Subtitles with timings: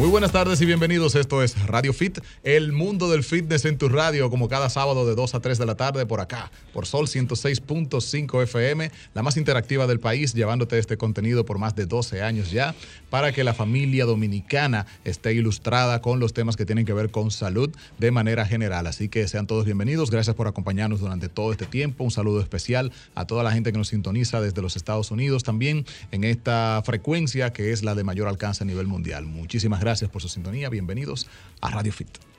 [0.00, 1.14] Muy buenas tardes y bienvenidos.
[1.14, 5.14] Esto es Radio Fit, el mundo del fitness en tu radio, como cada sábado de
[5.14, 9.86] 2 a 3 de la tarde por acá, por Sol 106.5 FM, la más interactiva
[9.86, 12.74] del país, llevándote este contenido por más de 12 años ya,
[13.10, 17.30] para que la familia dominicana esté ilustrada con los temas que tienen que ver con
[17.30, 18.86] salud de manera general.
[18.86, 20.10] Así que sean todos bienvenidos.
[20.10, 22.04] Gracias por acompañarnos durante todo este tiempo.
[22.04, 25.84] Un saludo especial a toda la gente que nos sintoniza desde los Estados Unidos también
[26.10, 29.26] en esta frecuencia que es la de mayor alcance a nivel mundial.
[29.26, 30.68] Muchísimas gracias Gracias por su sintonía.
[30.68, 31.26] Bienvenidos
[31.60, 32.29] a Radio Fit.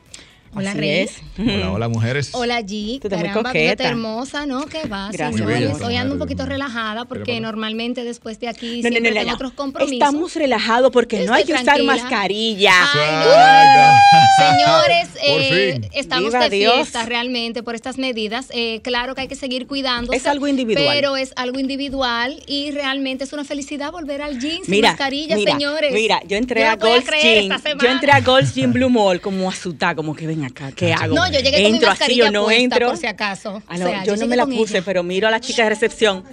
[0.53, 1.13] Hola, Reyes.
[1.37, 2.29] Hola, hola, mujeres.
[2.33, 2.99] Hola, G.
[2.99, 3.87] Tú estás muy coqueta.
[3.87, 4.65] hermosa, ¿no?
[4.65, 5.09] ¿Qué va?
[5.11, 5.35] Gracias.
[5.37, 9.19] Señores, hoy ando un poquito relajada porque normalmente después de aquí no, no, siempre no,
[9.21, 9.93] tengo otros compromisos.
[9.93, 12.73] Estamos relajados porque no hay que usar mascarilla.
[12.93, 13.97] Ay,
[14.37, 16.73] Señores, eh, estamos Viva de Dios.
[16.75, 18.47] fiesta realmente por estas medidas.
[18.53, 20.17] Eh, claro que hay que seguir cuidándose.
[20.17, 20.87] Es algo individual.
[20.91, 25.37] Pero es algo individual y realmente es una felicidad volver al gym sin Mira, mascarilla,
[25.37, 25.93] mira, señores.
[25.93, 29.21] Mira, yo entré Yo no a Gold's esta Yo entré a Gold's Gym Blue Mall
[29.21, 31.15] como asustada, como que ven acá, ¿qué hago?
[31.15, 32.87] No, yo llegué con mi ¿Entro así mascarilla o no puesta, entro?
[32.87, 33.63] por si acaso.
[33.67, 34.85] Ah, no, O sea, yo, yo no me la puse, ella.
[34.85, 36.23] pero miro a la chica de recepción.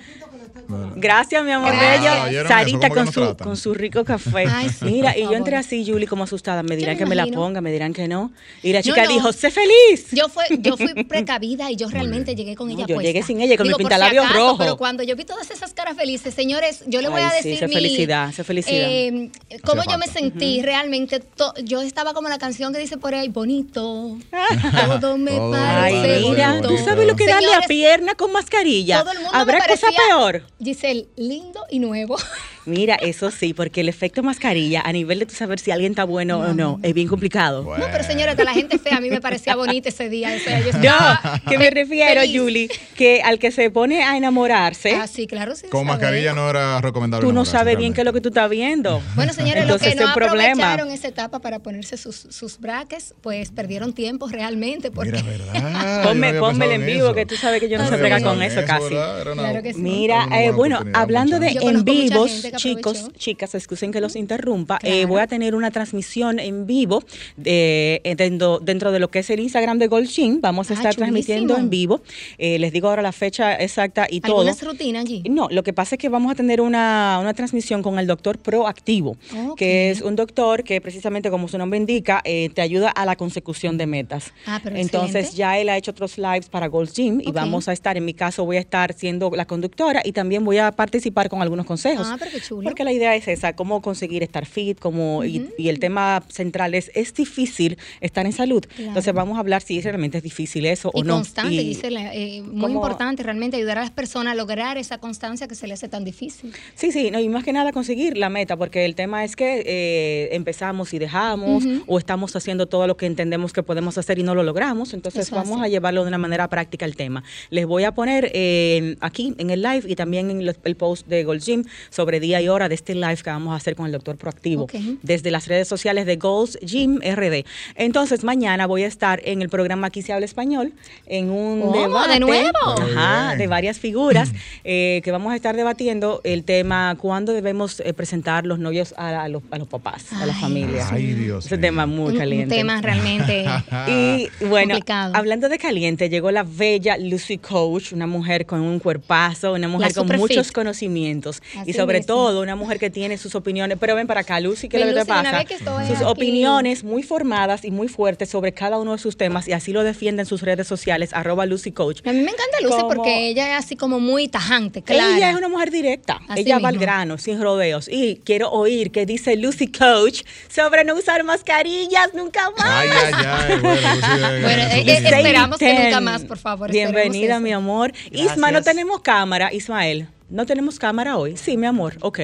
[0.97, 2.01] Gracias, mi amor Gracias.
[2.03, 2.25] bello.
[2.25, 2.55] ¿Oyeron eso?
[2.55, 4.47] Sarita ¿Cómo que con su, con su rico café.
[4.49, 6.63] Ay, sí, Mira, y yo entré así, Julie, como asustada.
[6.63, 8.31] Me dirán me que me la ponga, me dirán que no.
[8.63, 9.11] Y la No, chica no.
[9.11, 10.09] dijo, sé feliz.
[10.13, 13.03] Yo, fue, yo fui precavida y yo realmente llegué con No, ella yo puesta.
[13.13, 14.59] llegué sin ella, con mi Digo, por pintalabios si rojo.
[14.59, 17.37] Pero cuando yo vi todas esas caras felices, señores, yo le voy Ay, a sí,
[17.37, 18.89] decir esa mi, felicidad, esa felicidad.
[18.91, 19.31] eh,
[19.65, 21.21] cómo yo me sentí realmente.
[21.21, 24.19] to- yo estaba como la canción que dice por ahí, bonito.
[25.01, 26.61] Todo me Todo Ay, parece mira.
[26.61, 29.01] ¿tú sabes lo que darle a pierna con mascarilla?
[29.01, 30.43] Todo el mundo ¿Habrá cosa peor?
[30.61, 32.17] Giselle, lindo y nuevo.
[32.69, 36.05] Mira, eso sí, porque el efecto mascarilla, a nivel de tú saber si alguien está
[36.05, 37.63] bueno o no, es bien complicado.
[37.65, 37.87] Bueno.
[37.87, 40.33] No, pero señora, que la gente fea a mí me parecía bonita ese día.
[40.37, 42.41] O sea, yo No, que me refiero, feliz.
[42.41, 45.67] Julie, que al que se pone a enamorarse, Ah, sí, claro, sí.
[45.69, 47.27] Con mascarilla no era recomendable.
[47.27, 49.01] tú no sabes bien qué es lo que tú estás viendo.
[49.15, 53.51] Bueno, señores, los que no es aprovecharon esa etapa para ponerse sus, sus braques, pues
[53.51, 54.91] perdieron tiempo realmente.
[54.91, 56.03] Porque Mira, ¿verdad?
[56.05, 57.15] Ponme, no pónmelo en vivo, eso.
[57.15, 58.89] que tú sabes que yo no Ah, sé pegar con eso casi.
[58.89, 59.81] Claro que sí.
[59.81, 65.21] Mira, eh, bueno, hablando de en vivos, chicos, chicas, excusen que los interrumpa, eh, voy
[65.21, 67.03] a tener una transmisión en vivo
[67.37, 70.41] de, eh, dentro, dentro de lo que es el Instagram de Golchin.
[70.41, 72.03] Vamos a Ah, estar transmitiendo en vivo.
[72.39, 74.39] Eh, les digo ahora la fecha exacta y todo.
[74.41, 75.23] algunas rutinas allí.
[75.29, 78.39] No, lo que pasa es que vamos a tener una, una transmisión con el doctor
[78.39, 79.17] proactivo,
[79.57, 83.17] que es un doctor que precisamente, como su nombre indica, eh, te ayuda a la
[83.17, 84.33] consecución de metas.
[84.47, 85.37] Ah, pero Entonces excelente.
[85.37, 88.15] ya él ha hecho otros lives para Gold Gym y vamos a estar, en mi
[88.15, 92.07] caso voy a estar siendo la conductora y también voy a participar con algunos consejos.
[92.11, 92.62] Ah, pero qué chulo.
[92.69, 96.75] Porque la idea es esa, cómo conseguir estar fit, cómo, y, y el tema central
[96.75, 98.62] es, es difícil estar en salud.
[98.64, 98.88] Claro.
[98.88, 101.14] Entonces vamos a hablar si realmente es difícil eso Y o no.
[101.14, 105.47] constante, Y- Gisela, eh, muy importante realmente ayudar a las personas a lograr esa constancia
[105.48, 106.53] que se les hace tan difícil.
[106.75, 109.62] Sí, sí, no, y más que nada conseguir la meta, porque el tema es que
[109.66, 114.22] eh, empezamos y dejamos, o estamos haciendo todo lo que entendemos que podemos hacer y
[114.22, 117.22] no lo logramos, entonces Eso vamos a llevarlo de una manera práctica el tema.
[117.50, 121.06] Les voy a poner eh, aquí en el live y también en los- el post
[121.06, 123.87] de Gold Gym sobre día y hora de este live que vamos a hacer con
[123.87, 124.75] el doctor proactivo Ok.
[125.03, 127.44] desde las redes sociales de Gold's Gym RD.
[127.75, 130.72] Entonces mañana voy a estar en el programa Aquí se habla español,
[131.06, 132.59] en un Oh, debate, ¿de nuevo?
[132.78, 134.31] Ajá, de varias figuras
[134.65, 139.22] eh, que vamos a estar debatiendo el tema cuándo debemos eh, presentar los novios a,
[139.25, 140.87] a los, a los papás, a la Ay, familia.
[140.91, 142.55] Ay, Dios Ese tema muy Un- un, caliente.
[142.56, 143.47] tema realmente
[143.89, 145.12] Y bueno, complicado.
[145.16, 149.95] hablando de caliente, llegó la bella Lucy Coach, una mujer con un cuerpazo, una mujer
[149.95, 150.55] con muchos fit.
[150.55, 152.15] conocimientos Así y sobre mismo.
[152.19, 153.79] Todo una mujer que tiene sus opiniones.
[153.81, 155.39] Pero ven para acá, Lucy, ¿qué es lo que te pasa?
[155.39, 156.05] vez que estoy sus aquí.
[156.05, 159.83] opiniones muy formadas y muy fuertes sobre cada uno de sus temas y así lo
[159.84, 162.01] defiende en sus redes sociales, arroba Lucy Coach.
[162.07, 165.17] A mí me encanta Lucy Como- porque ella es así como muy tajante, clara.
[165.17, 166.21] Ella es una mujer directa.
[166.28, 167.89] Así ella va al grano, sin rodeos.
[167.89, 172.67] Y quiero oír qué dice Lucy Coach sobre no usar mascarillas nunca más.
[172.67, 173.59] Ay, ay, ay.
[173.61, 177.93] Bueno, eh, Bueno, eh, eh, esperamos que nunca más, por favor, Bienvenida, mi amor.
[178.11, 178.33] Gracias.
[178.33, 179.53] Isma, no tenemos cámara.
[179.53, 181.37] Ismael, no tenemos cámara hoy.
[181.37, 181.94] Sí, mi amor.
[182.00, 182.21] Ok.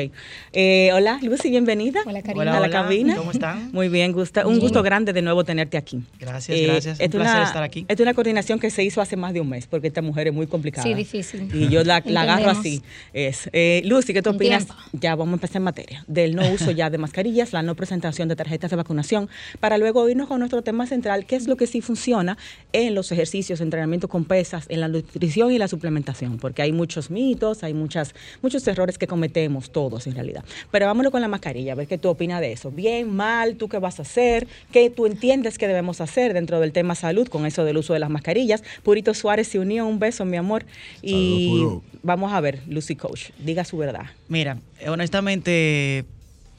[0.52, 2.00] Eh, hola, Lucy, bienvenida.
[2.04, 2.42] Hola, cariño.
[2.42, 2.70] Hola, a la hola.
[2.82, 3.16] cabina.
[3.16, 3.70] ¿Cómo están?
[3.72, 4.60] Muy bien, gusta, un Bien.
[4.60, 5.96] gusto grande de nuevo tenerte aquí.
[5.96, 6.98] Eh, Gracias, gracias.
[6.98, 7.86] Un es placer una- estar aquí.
[7.88, 10.34] Es una coordinación que se hizo hace más de un mes, porque esta mujer es
[10.34, 10.82] muy complicada.
[10.86, 11.48] Sí, difícil.
[11.54, 12.82] Y yo la, la agarro así.
[13.12, 13.48] Es.
[13.52, 14.66] Eh, Lucy, ¿qué tú Un opinas?
[14.66, 14.82] tiempo.
[14.92, 16.04] Ya vamos a empezar en materia.
[16.06, 19.28] Del no uso ya de mascarillas, la no presentación de tarjetas de vacunación,
[19.60, 22.36] para luego irnos con nuestro tema central, que es lo que sí funciona
[22.72, 27.10] en los ejercicios, entrenamiento con pesas, en la nutrición y la suplementación, porque hay muchos
[27.10, 30.44] mitos, hay muchas, muchos errores que cometemos todos en realidad.
[30.70, 32.70] Pero vámonos con la mascarilla, a ver qué tú opinas de eso.
[32.70, 36.72] Bien, mal, tú qué vas a hacer, qué tú entiendes que debemos hacer dentro del
[36.72, 38.64] tema salud con eso del uso de las mascarillas.
[38.82, 40.66] Purito Suárez se unió, un beso, mi amor.
[41.02, 44.06] Y Saludos, vamos a ver, Lucy Coach, diga su verdad.
[44.28, 46.04] Mira, honestamente,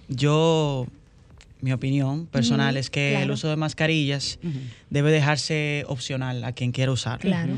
[0.08, 0.88] yo
[1.62, 4.40] mi opinión personal es que el uso de mascarillas
[4.90, 7.22] debe dejarse opcional a quien quiera usarlo.
[7.22, 7.54] Claro.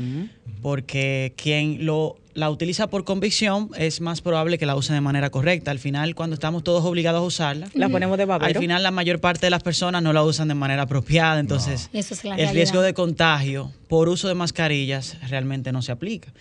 [0.62, 5.28] Porque quien lo la utiliza por convicción es más probable que la use de manera
[5.30, 5.72] correcta.
[5.72, 8.60] Al final, cuando estamos todos obligados a usarla, La ponemos de al babero.
[8.60, 11.40] final la mayor parte de las personas no la usan de manera apropiada.
[11.40, 15.90] Entonces, Eso es la el riesgo de contagio por uso de mascarillas realmente no se
[15.90, 16.32] aplica.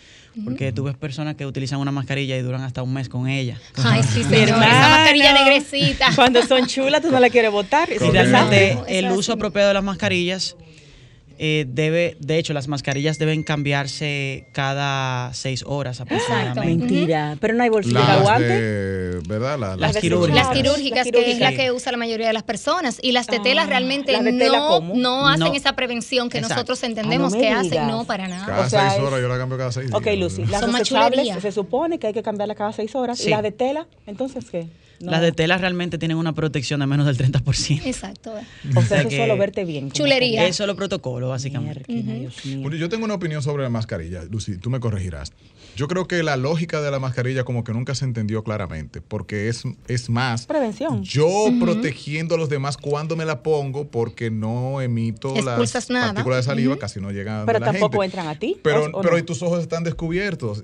[0.45, 3.59] Porque tú ves personas que utilizan una mascarilla y duran hasta un mes con ella.
[3.83, 4.49] Ay, sí, señor.
[4.49, 6.09] Esa mascarilla negrecita.
[6.15, 7.89] Cuando son chulas, tú no la quieres botar.
[7.89, 10.55] Realmente el uso apropiado de las mascarillas
[11.39, 16.65] eh, debe, de hecho, las mascarillas deben cambiarse cada seis horas aproximadamente.
[16.85, 17.37] Mentira.
[17.39, 19.19] Pero no hay bolsillo de Las aguante.
[19.27, 19.59] ¿verdad?
[19.59, 20.35] La- Las de quirúrgicas.
[20.35, 22.99] Las Las quirúrgicas, que es la que usa la mayoría de las personas.
[23.01, 24.93] Y las tetelas Ah, realmente ¿las de tela no, cómo?
[24.95, 25.53] no hacen No.
[25.53, 26.55] esa prevención que Exacto.
[26.55, 27.69] nosotros entendemos Ah, no me que hacen.
[27.71, 27.87] digas.
[27.87, 28.45] No, para nada.
[28.45, 30.17] Cada O sea, seis es- horas yo la cambio cada seis Ok, días.
[30.19, 33.17] Lucy, las Son desechables se supone que hay que cambiarlas cada seis horas.
[33.19, 33.27] Sí.
[33.27, 33.87] ¿Y las de tela?
[34.05, 34.67] Entonces, ¿qué?
[34.99, 35.11] No.
[35.11, 37.81] Las de tela realmente tienen una protección de menos del 30%.
[37.85, 38.33] Exacto.
[38.75, 39.91] O sea, que- es solo verte bien.
[39.91, 40.47] Chulería.
[40.47, 41.83] Es solo protocolo, básicamente.
[41.87, 42.59] Mierda, Dios mío.
[42.61, 45.31] Bueno, yo tengo una opinión sobre la mascarilla, Lucy, tú me corregirás.
[45.75, 49.47] Yo creo que la lógica de la mascarilla como que nunca se entendió claramente, porque
[49.49, 51.03] es, es más Prevención.
[51.03, 51.27] yo
[51.59, 56.07] protegiendo a los demás cuando me la pongo porque no emito las nada.
[56.13, 58.05] partículas de saliva, casi no llegan Pero a la tampoco gente.
[58.05, 58.57] entran a ti.
[58.63, 59.19] Pero, ¿o- o pero no?
[59.19, 60.63] y tus ojos están descubiertos.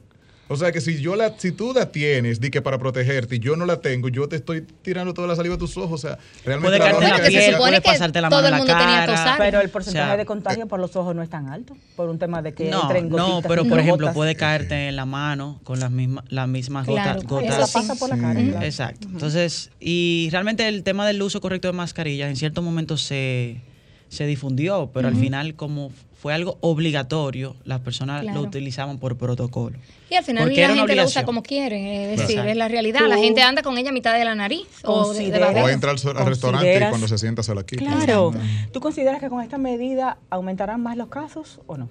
[0.50, 3.40] O sea que si yo la, si tú la tienes, di que para protegerte y
[3.40, 5.92] yo no la tengo, yo te estoy tirando toda la saliva a tus ojos.
[6.04, 8.62] O sea, realmente Puede la lógica la es piel, puede pasarte la todo mano el
[8.62, 9.14] en la mundo tenía cara.
[9.16, 9.38] tosar.
[9.40, 12.10] Pero el porcentaje O sea, de contagio por los ojos no es tan alto, por
[12.10, 14.16] un tema de que No, entren no, gotitas pero y por ejemplo gotas.
[14.16, 17.30] puede caerte en la mano con las mismas, las mismas Claro, gotas.
[17.30, 17.54] gotas.
[17.56, 18.40] Eso Eso pasa por la cara.
[18.40, 18.48] Sí.
[18.50, 18.66] claro.
[18.66, 19.08] Exacto.
[19.12, 23.62] Entonces, y realmente el tema del uso correcto de mascarillas en ciertos momentos se,
[24.10, 25.92] se difundió, pero al final como
[26.24, 28.40] fue algo obligatorio, las personas Claro.
[28.42, 29.78] lo utilizaban por protocolo.
[30.10, 32.50] Y al final Porque la gente la usa como quiere, es decir, Exacto.
[32.52, 33.00] es la realidad.
[33.02, 35.66] Tú- La gente anda con ella a mitad de la nariz o de, babero.
[35.66, 37.84] O entra al, al restaurante y ¿Consideras- cuando se sienta se la quita.
[37.84, 38.32] Claro.
[38.72, 41.90] ¿Tú consideras que con esta medida aumentarán más los casos o no?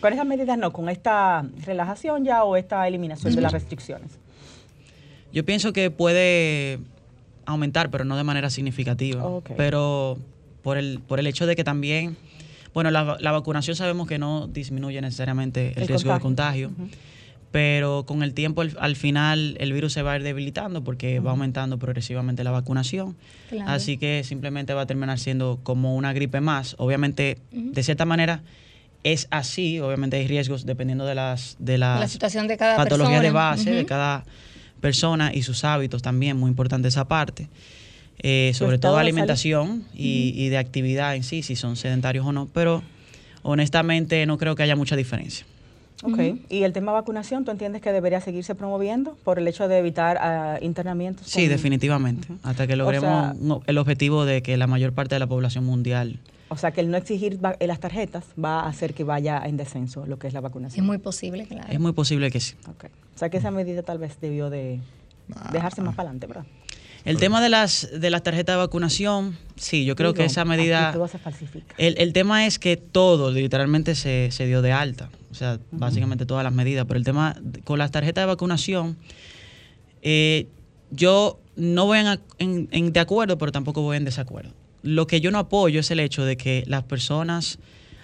[0.00, 4.12] Con estas medidas no, con esta relajación ya o esta eliminación de las restricciones.
[5.32, 6.78] Yo pienso que puede
[7.46, 9.28] aumentar, pero no de manera significativa.
[9.56, 10.18] Pero
[10.62, 12.16] por el, por el hecho de que también,
[12.74, 16.70] bueno, la, la vacunación sabemos que no disminuye necesariamente el, El riesgo de contagio.
[17.50, 21.18] Pero con el tiempo, al, al final, el virus se va a ir debilitando porque
[21.18, 23.16] va aumentando progresivamente la vacunación.
[23.48, 23.70] Claro.
[23.70, 26.74] Así que simplemente va a terminar siendo como una gripe más.
[26.78, 28.42] Obviamente, de cierta manera,
[29.02, 29.80] es así.
[29.80, 33.48] Obviamente hay riesgos dependiendo de las, de las La situación de cada patologías de persona.
[33.48, 34.24] base de cada
[34.82, 37.48] persona y sus hábitos también, muy importante esa parte.
[38.20, 42.32] Eh, sobre todo de alimentación y, y de actividad en sí, si son sedentarios o
[42.32, 42.82] no, pero
[43.42, 45.46] honestamente no creo que haya mucha diferencia.
[46.04, 46.18] Ok.
[46.48, 50.16] ¿Y el tema vacunación, tú entiendes que debería seguirse promoviendo por el hecho de evitar
[50.20, 51.26] ah, internamientos?
[51.26, 55.18] Sí, con- definitivamente, hasta que logremos sea- el objetivo de que la mayor parte de
[55.18, 56.20] la población mundial
[56.50, 59.56] O sea, que el no exigir eh, las tarjetas va a hacer que vaya en
[59.56, 60.86] descenso lo que es la Es vacunación.
[60.86, 61.66] muy posible, claro.
[61.68, 62.54] es muy posible que sí.
[62.68, 62.84] Ok.
[63.14, 64.78] O sea, que esa medida tal vez debió de
[65.52, 66.44] dejarse más para adelante, ¿verdad?
[67.04, 70.92] El tema de las de las tarjetas de vacunación, sí, yo creo que esa medida
[70.92, 71.74] todo se falsifica.
[71.78, 76.26] El, el tema es que todo literalmente se, se dio de alta, o sea, básicamente
[76.26, 78.96] todas las medidas, pero el tema con las tarjetas de vacunación,
[80.02, 80.46] eh,
[80.90, 84.50] yo no voy en, en- en de acuerdo, pero tampoco voy en desacuerdo.
[84.82, 87.58] Lo que yo no apoyo es el hecho de que las personas,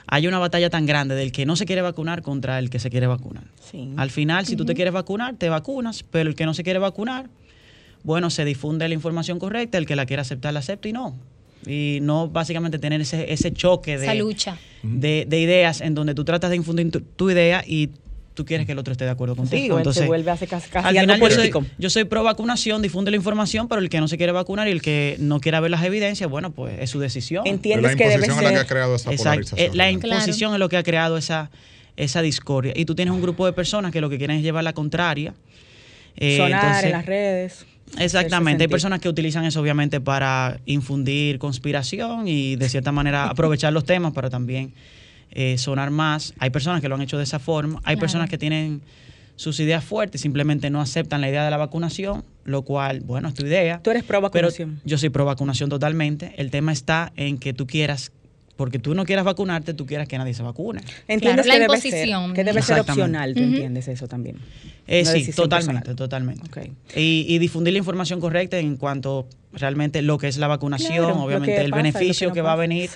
[0.07, 2.91] haya una batalla tan grande del que no se quiere vacunar contra el que se
[2.91, 3.45] quiere vacunar.
[3.71, 3.91] Sí.
[3.97, 6.79] Al final, si tú te quieres vacunar, te vacunas, pero el que no se quiere
[6.79, 7.31] vacunar,
[8.05, 11.17] bueno, se difunde la información correcta, el que la quiera aceptar la acepta y no.
[11.67, 14.57] Y no básicamente tener ese, ese choque de, Esa lucha.
[14.83, 17.89] de, de ideas en donde tú tratas de infundir tu, tu idea y
[18.35, 19.77] tú quieres que el otro esté de acuerdo contigo.
[19.77, 22.83] vuelve- Entonces, se vuelve a hacer casi, al final yo soy, yo soy pro vacunación,
[22.83, 25.61] difunde la información, pero el que no se quiere vacunar y el que no quiera
[25.61, 27.47] ver las evidencias, bueno, pues es su decisión.
[27.47, 28.67] Entiendes la que debe imposición es la que ha ser...
[28.69, 29.31] creado esa Exacto.
[29.31, 29.67] polarización.
[29.73, 31.51] Eh, la imposición es lo que ha creado esa,
[31.97, 32.73] esa discordia.
[32.77, 35.33] Y tú tienes un grupo de personas que lo que quieren es llevar la contraria.
[36.17, 37.67] Eh, sonar entonces- en las redes.
[37.99, 43.73] Exactamente, hay personas que utilizan eso obviamente para infundir conspiración y de cierta manera aprovechar
[43.73, 44.73] los temas para también
[45.31, 46.35] eh, sonar más.
[46.39, 48.01] Hay personas que lo han hecho de esa forma, hay Claro.
[48.01, 48.83] personas que tienen
[49.37, 53.27] sus ideas fuertes y simplemente no aceptan la idea de la vacunación, lo cual, bueno,
[53.29, 53.81] es tu idea.
[53.83, 54.81] Tú eres pro Pero vacunación.
[54.85, 56.35] yo soy pro vacunación totalmente.
[56.37, 58.13] El tema está en que tú quieras
[58.57, 60.81] porque tú no quieras vacunarte, tú quieras que nadie se vacune.
[61.09, 62.27] Entiendes Claro, la que debe imposición.
[62.27, 64.37] ser, que debe ser opcional, ¿tú entiendes eso también?
[64.87, 65.97] Eh, sí, totalmente, personal.
[65.97, 66.73] totalmente.
[66.95, 71.23] Y, y difundir la información correcta en cuanto realmente lo que es la vacunación, Claro,
[71.23, 72.91] obviamente el pasa beneficio que no que, va a venir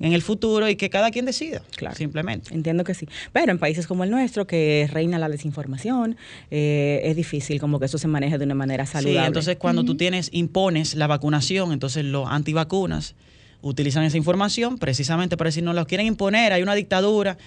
[0.00, 1.96] en el futuro y que cada quien decida, Claro.
[1.96, 2.52] simplemente.
[2.52, 3.08] Entiendo que sí.
[3.32, 6.16] Pero en países como el nuestro, que reina la desinformación,
[6.50, 9.20] eh, es difícil como que eso se maneje de una manera saludable.
[9.20, 13.14] Sí, entonces cuando tú tienes, impones la vacunación, entonces los antivacunas
[13.62, 17.38] utilizan esa información precisamente para decir, no lo quieren imponer, hay una dictadura,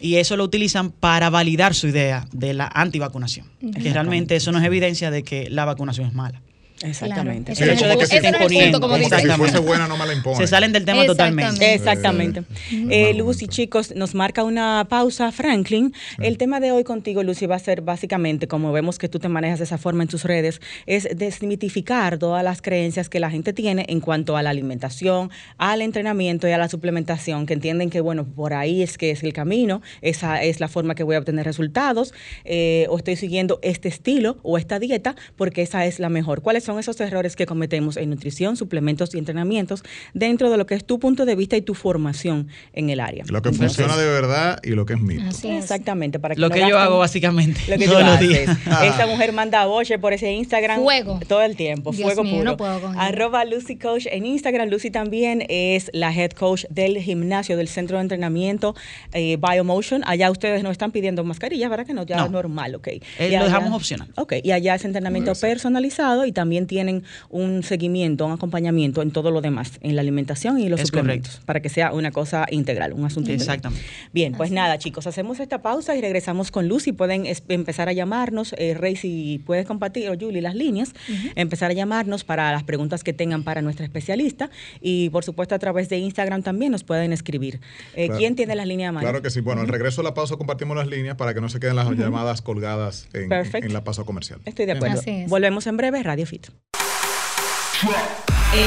[0.00, 3.46] y eso lo utilizan para validar su idea de la antivacunación.
[3.82, 6.42] Que realmente eso no es evidencia de que la vacunación es mala.
[6.82, 7.52] Exactamente.
[7.52, 9.58] Claro, El hecho ese de que es se el estén punto, poniendo, como si fuese
[9.58, 10.36] buena no me la impone.
[10.36, 11.74] Se salen del tema totalmente.
[11.74, 12.40] Exactamente.
[12.40, 13.10] Exactamente.
[13.10, 15.94] Eh, Lucy, chicos, nos marca una pausa Franklin.
[16.18, 19.28] El tema de hoy contigo, Lucy, va a ser básicamente, como vemos que tú te
[19.28, 23.52] manejas de esa forma en tus redes, es desmitificar todas las creencias que la gente
[23.52, 28.00] tiene en cuanto a la alimentación, al entrenamiento y a la suplementación, que entienden que,
[28.00, 31.18] bueno, por ahí es que es el camino, esa es la forma que voy a
[31.20, 32.12] obtener resultados,
[32.44, 36.42] eh, o estoy siguiendo este estilo o esta dieta porque esa es la mejor.
[36.64, 39.82] ¿Cuáles son esos errores que cometemos en nutrición, suplementos y entrenamientos
[40.14, 43.24] dentro de lo que es tu punto de vista y tu formación en el área?
[43.28, 45.22] Lo que funciona de verdad y lo que es mito.
[45.28, 45.64] Así es.
[45.64, 46.18] Exactamente.
[46.18, 48.56] Para que Lo no que yo hago básicamente Lo que todos los días.
[48.82, 50.80] Esa mujer manda boche por ese Instagram.
[50.82, 51.20] Fuego.
[51.28, 51.90] Todo el tiempo.
[51.92, 52.44] Dios fuego mío, puro.
[52.52, 52.88] no puedo.
[52.98, 54.68] Arroba Lucy Coach en Instagram.
[54.70, 58.74] Lucy también es la head coach del gimnasio, del centro de entrenamiento
[59.12, 60.02] eh, Biomotion.
[60.06, 62.06] Allá ustedes no están pidiendo mascarillas, ¿verdad que no?
[62.06, 62.24] Ya No.
[62.26, 62.86] es normal, ok.
[62.88, 64.08] Eh, Y lo allá- dejamos opcional.
[64.16, 69.30] Ok, y allá es entrenamiento personalizado y también tienen un seguimiento, un acompañamiento en todo
[69.30, 71.46] lo demás, en la alimentación y los Es suplementos, correcto.
[71.46, 73.56] para que sea una cosa integral, un asunto integral.
[73.56, 73.86] Exactamente.
[74.12, 76.92] Bien, pues nada, chicos, hacemos esta pausa y regresamos con Lucy.
[76.92, 80.92] Pueden empezar a llamarnos, eh, Rey, si puedes compartir, o Julie, las líneas,
[81.34, 85.58] empezar a llamarnos para las preguntas que tengan para nuestra especialista y, por supuesto, a
[85.58, 87.60] través de Instagram también nos pueden escribir.
[87.94, 88.18] Eh, Claro.
[88.18, 89.04] ¿Quién tiene las líneas a mano?
[89.04, 89.40] Claro que sí.
[89.40, 91.90] Bueno, al regreso de la pausa compartimos las líneas para que no se queden las
[91.90, 93.66] llamadas colgadas en, Perfecto.
[93.66, 94.40] en la pausa comercial.
[94.44, 95.00] Estoy de acuerdo.
[95.00, 95.30] Así es.
[95.30, 96.43] Volvemos en breve, Radio Fit.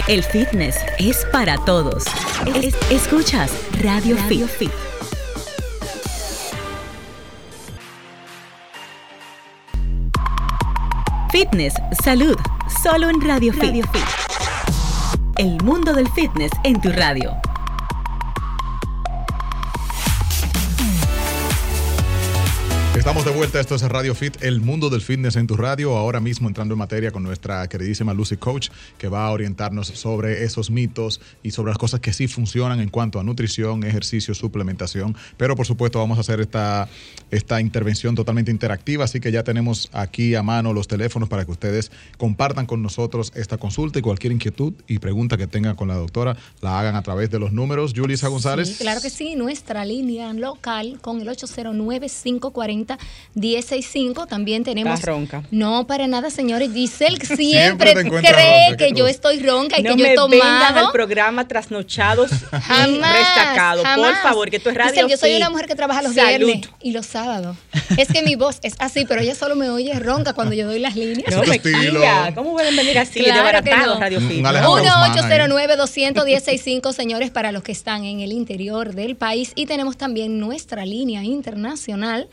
[0.08, 2.04] El fitness es para todos.
[2.56, 4.72] Es- escuchas Radio, Fit.
[11.32, 12.36] Fitness, salud,
[12.82, 13.86] solo en Radio, Fit.
[15.38, 17.36] El mundo del fitness en tu radio.
[23.08, 26.20] Estamos de vuelta, esto es Radio Fit, el mundo del fitness en tu radio, ahora
[26.20, 30.70] mismo entrando en materia con nuestra queridísima Lucy Coach, que va a orientarnos sobre esos
[30.70, 35.56] mitos y sobre las cosas que sí funcionan en cuanto a nutrición, ejercicio, suplementación, pero
[35.56, 36.90] por supuesto vamos a hacer esta,
[37.32, 41.52] esta intervención totalmente interactiva, así que ya tenemos aquí a mano los teléfonos para que
[41.52, 45.96] ustedes compartan con nosotros esta consulta y cualquier inquietud y pregunta que tengan con la
[45.96, 47.94] doctora, la hagan a través de los números.
[47.96, 48.68] Julissa González.
[48.68, 51.30] Sí, claro que sí, nuestra línea local con el
[53.36, 54.28] 809-540-165.
[54.28, 54.94] También tenemos.
[54.96, 55.44] Estás ronca.
[55.52, 56.72] No, para nada, señores.
[56.74, 60.88] Giselle Siempre siempre, cree ronca, que yo estoy ronca y no que yo he tomado.
[60.88, 63.86] al programa trasnochados y Jamás, restacados.
[63.96, 66.46] Por favor, que esto es radio Giselle, yo soy una mujer que trabaja los Salud.
[66.48, 67.58] viernes y los sábados.
[67.98, 70.80] Es que mi voz es así, pero ella solo me oye ronca cuando yo doy
[70.80, 71.32] las líneas.
[71.32, 71.60] No me
[72.36, 73.20] ¿cómo pueden venir así?
[73.20, 74.00] Claro de que baratado, no.
[74.02, 74.38] Radio Un- Fit.
[74.38, 74.50] un ¿no?
[74.50, 75.48] Alejandro Guzmán ahí.
[75.50, 79.52] 1-809-210-65, señores, para los que están en el interior del país.
[79.56, 82.28] Y tenemos también nuestra línea internacional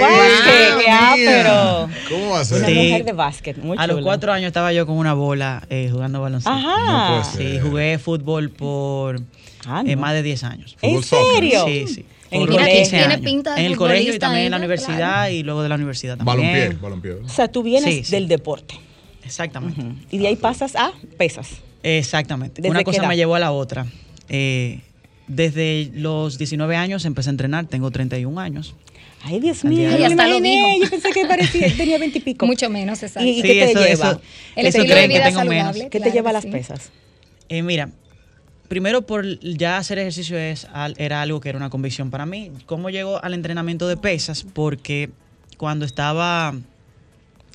[0.00, 0.78] básquet?
[0.84, 1.86] ¡Qué ápero!
[1.88, 1.96] mío!
[2.08, 2.58] ¿Cómo va a ser?
[2.58, 2.74] Una Sí.
[2.74, 6.20] mujer de básquet, muy A los cuatro años estaba yo con una bola eh, jugando
[6.22, 6.50] baloncesto.
[6.50, 7.16] Ajá.
[7.18, 9.20] No Sí, jugué fútbol por
[9.66, 10.76] Ah, eh, más de 10 años.
[10.82, 11.64] ¿En serio?
[11.66, 12.04] Sí, sí.
[12.30, 12.66] En colegio.
[12.76, 13.20] 15 Tiene años.
[13.24, 15.32] pinta de En el colegio y también en la universidad claro.
[15.32, 16.36] y luego de la universidad también.
[16.38, 17.12] Balompié, balompié.
[17.24, 18.10] O sea, tú vienes Sí, sí.
[18.12, 18.74] del deporte.
[19.24, 19.82] Exactamente.
[20.10, 21.48] Y de ahí pasas a pesas.
[21.82, 22.60] Exactamente.
[22.60, 23.08] ¿Desde Una cosa edad?
[23.08, 23.86] me llevó a la otra.
[24.28, 24.80] Eh,
[25.26, 28.74] desde los 19 años empecé a entrenar, tengo 31 años.
[29.22, 30.04] Ay, Dios mío, yo.
[30.06, 32.44] Hasta lo imaginé, yo pensé que parecía, tenía 20 y pico.
[32.46, 33.26] Mucho menos, exacto.
[33.28, 34.10] ¿Y, Sí, qué te eso- lleva?
[34.10, 34.20] eso-
[34.56, 35.66] El eso estilo de creen que vida tengo menos.
[35.68, 35.88] saludable.
[35.90, 36.50] ¿Qué te lleva a las sí.
[36.50, 36.90] pesas?
[37.48, 37.88] Eh, mira,
[38.68, 40.66] primero por ya hacer ejercicio es,
[40.98, 42.50] era algo que era una convicción para mí.
[42.66, 44.44] ¿Cómo llego al entrenamiento de pesas?
[44.52, 45.08] Porque
[45.56, 46.54] cuando estaba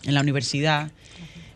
[0.05, 0.91] en la universidad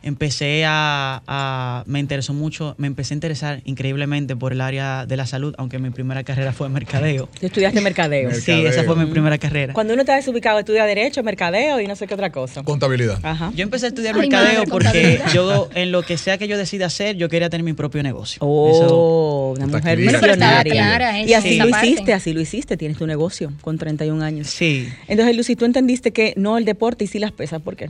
[0.04, 5.18] empecé a, a- me interesó mucho, me empecé a interesar increíblemente por el área de
[5.18, 7.28] la salud, aunque mi primera carrera fue mercadeo.
[7.40, 8.30] Tú estudiaste mercadeo.
[8.30, 8.62] Mercadeo.
[8.62, 9.74] Sí, esa fue mi primera carrera.
[9.74, 12.64] Cuando uno está desubicado, estudia Derecho, Mercadeo y no sé qué otra cosa.
[12.64, 13.20] Contabilidad.
[13.24, 13.52] Ajá.
[13.56, 16.58] Yo empecé a estudiar Ay, mercadeo madre, porque yo, en lo que sea que yo
[16.58, 18.38] decida hacer, yo quería tener mi propio negocio.
[18.38, 19.98] Eso- Oh, una mujer
[20.64, 22.78] clara Y así lo hiciste, así lo hiciste.
[22.78, 24.48] Tienes tu negocio con 31 años.
[24.48, 24.90] sí.
[25.08, 27.62] Entonces, Lucy, tú entendiste que no el deporte y sí las pesas.
[27.62, 27.90] ¿Por qué?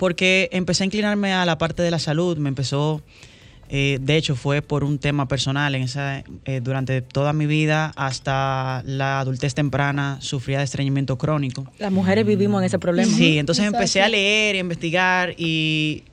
[0.00, 3.02] Porque empecé a inclinarme a la parte de la salud, me empezó,
[3.68, 7.92] eh, de hecho fue por un tema personal, en esa, eh, durante toda mi vida
[7.96, 11.70] hasta la adultez temprana sufría de estreñimiento crónico.
[11.78, 13.12] Las mujeres vivimos en ese problema.
[13.12, 13.76] Sí, entonces Exacto.
[13.76, 16.04] empecé a leer y a investigar y,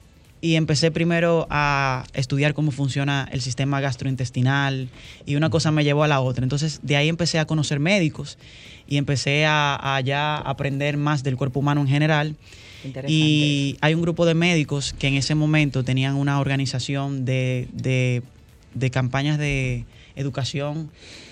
[0.41, 4.89] y empecé primero a estudiar cómo funciona el sistema gastrointestinal
[5.25, 6.43] y una cosa me llevó a la otra.
[6.43, 8.37] Entonces de ahí empecé a conocer médicos
[8.85, 12.35] y empecé a, a ya aprender más del cuerpo humano en general.
[13.09, 18.21] Y hay un grupo de médicos que en ese momento tenían una organización de, de-
[18.73, 20.91] de campañas de educación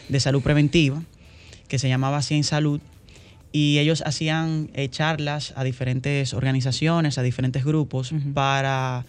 [0.09, 1.01] de salud preventiva
[1.67, 2.79] que se llamaba Cien Salud
[3.51, 9.05] y ellos hacían eh, charlas a diferentes organizaciones, a diferentes grupos para,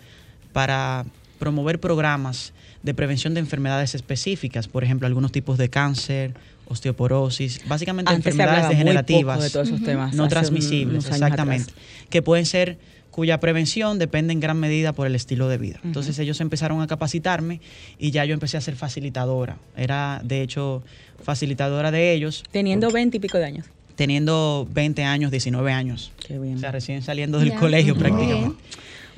[0.52, 1.04] para
[1.38, 6.34] promover programas de prevención de enfermedades específicas, por ejemplo, algunos tipos de cáncer,
[6.66, 10.14] osteoporosis, básicamente Antes enfermedades degenerativas poco de todos esos temas.
[10.14, 12.06] no transmisibles, exactamente, atrás.
[12.10, 12.78] que pueden ser
[13.10, 15.80] cuya prevención depende en gran medida por el estilo de vida.
[15.84, 17.60] Entonces ellos empezaron a capacitarme
[17.98, 19.56] y ya yo empecé a ser facilitadora.
[19.76, 20.82] Era de hecho
[21.22, 23.66] facilitadora de ellos, Teniendo 20 y pico de años.
[23.94, 26.12] teniendo 20 años, 19 años.
[26.26, 26.56] Qué bien.
[26.56, 27.56] O sea, recién saliendo del Ya.
[27.56, 28.56] colegio Muy prácticamente.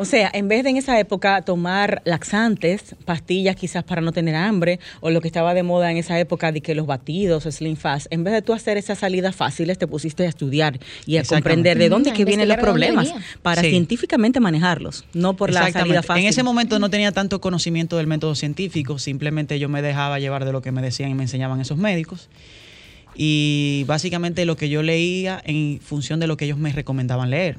[0.00, 4.37] O sea, en vez de en esa época tomar laxantes, pastillas quizás para no tener
[4.37, 7.74] hambre, o lo que estaba de moda en esa época de que los batidos, Slim
[7.76, 11.24] Fast, en vez de tú hacer esas salidas fáciles, te pusiste a estudiar y a
[11.24, 13.70] comprender de dónde Mm, que vienen los problemas para Sí.
[13.70, 16.22] científicamente manejarlos, no por la salida fácil.
[16.22, 20.44] En ese momento no tenía tanto conocimiento del método científico, simplemente yo me dejaba llevar
[20.44, 22.28] de lo que me decían y me enseñaban esos médicos.
[23.16, 27.56] Y básicamente lo que yo leía en función de lo que ellos me recomendaban leer.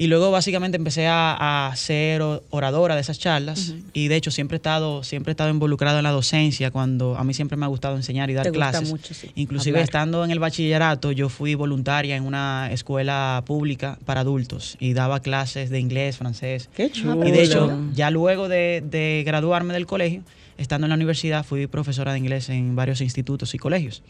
[0.00, 4.54] Y luego básicamente empecé a, a ser oradora de esas charlas y de hecho siempre
[4.56, 7.68] he estado siempre he estado involucrado en la docencia cuando a mí siempre me ha
[7.68, 8.88] gustado enseñar y dar Te gusta clases.
[8.88, 9.84] mucho, sí, Inclusive hablar.
[9.84, 15.20] estando en el bachillerato yo fui voluntaria en una escuela pública para adultos y daba
[15.20, 16.70] clases de inglés, francés.
[16.74, 17.22] Qué chulo.
[17.28, 20.22] Y de hecho, ya luego de, de graduarme del colegio,
[20.56, 24.02] estando en la universidad, fui profesora de inglés en varios institutos y colegios.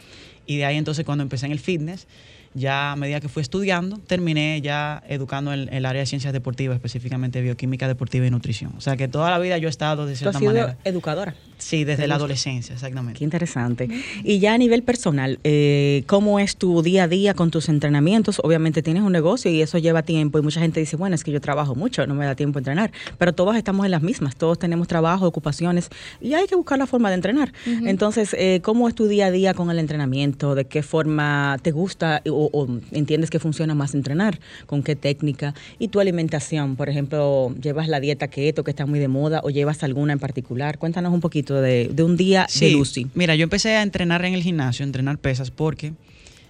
[0.46, 2.06] Y de ahí entonces cuando empecé en el fitness,
[2.54, 6.32] ya a medida que fui estudiando, terminé ya educando en, en el área de ciencias
[6.32, 8.72] deportivas, específicamente bioquímica deportiva y nutrición.
[8.76, 10.78] O sea que toda la vida yo he estado de Tú has cierta sido manera.
[10.84, 11.34] educadora.
[11.58, 13.18] Sí, desde ¿Te la adolescencia, exactamente.
[13.18, 13.88] Qué interesante.
[14.24, 18.40] Y ya a nivel personal, eh, ¿cómo es tu día a día con tus entrenamientos?
[18.42, 21.32] Obviamente tienes un negocio y eso lleva tiempo y mucha gente dice, bueno, es que
[21.32, 24.36] yo trabajo mucho, no me da tiempo a entrenar, pero todos estamos en las mismas,
[24.36, 27.52] todos tenemos trabajo, ocupaciones y hay que buscar la forma de entrenar.
[27.66, 30.54] Entonces, eh, ¿cómo es tu día a día con el entrenamiento?
[30.54, 34.40] ¿De qué forma te gusta o o, o entiendes que funciona más entrenar?
[34.66, 35.54] ¿Con qué técnica?
[35.78, 39.50] Y tu alimentación, por ejemplo, ¿llevas la dieta keto que está muy de moda o
[39.50, 40.78] llevas alguna en particular?
[40.78, 43.06] Cuéntanos un poquito de, de un día de Sí, Lucy.
[43.14, 45.92] Mira, yo empecé a entrenar en el gimnasio, a entrenar pesas, porque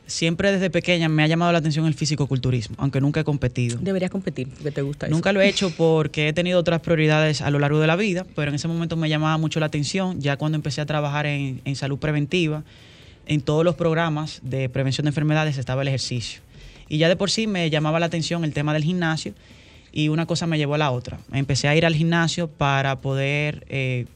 [0.06, 3.78] siempre desde pequeña me ha llamado la atención el físico-culturismo, aunque nunca he competido.
[3.80, 5.14] Deberías competir, porque te gusta eso.
[5.14, 8.26] Nunca lo he hecho porque he tenido otras prioridades a lo largo de la vida,
[8.34, 11.60] pero en ese momento me llamaba mucho la atención, ya cuando empecé a trabajar en,
[11.64, 12.64] en salud preventiva,
[13.30, 16.40] en todos los programas de prevención de enfermedades estaba el ejercicio.
[16.88, 19.34] Y ya de por sí me llamaba la atención el tema del gimnasio
[19.92, 21.20] y una cosa me llevó a la otra.
[21.32, 24.06] Empecé a ir al gimnasio para poder eh,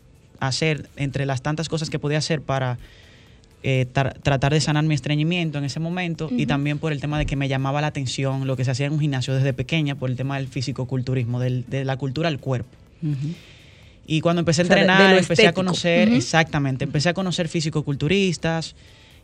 [0.40, 2.76] hacer, entre las tantas cosas que podía hacer para
[3.62, 7.16] eh, tra- tratar de sanar mi estreñimiento en ese momento y también por el tema
[7.16, 9.94] de que me llamaba la atención lo que se hacía en un gimnasio desde pequeña
[9.94, 12.76] por el tema del físico-culturismo, del- de la cultura al cuerpo.
[13.00, 13.32] Ujú.
[14.06, 17.14] Y cuando empecé a O sea, de- de entrenar, empecé a conocer, exactamente, empecé a
[17.14, 18.74] conocer físico-culturistas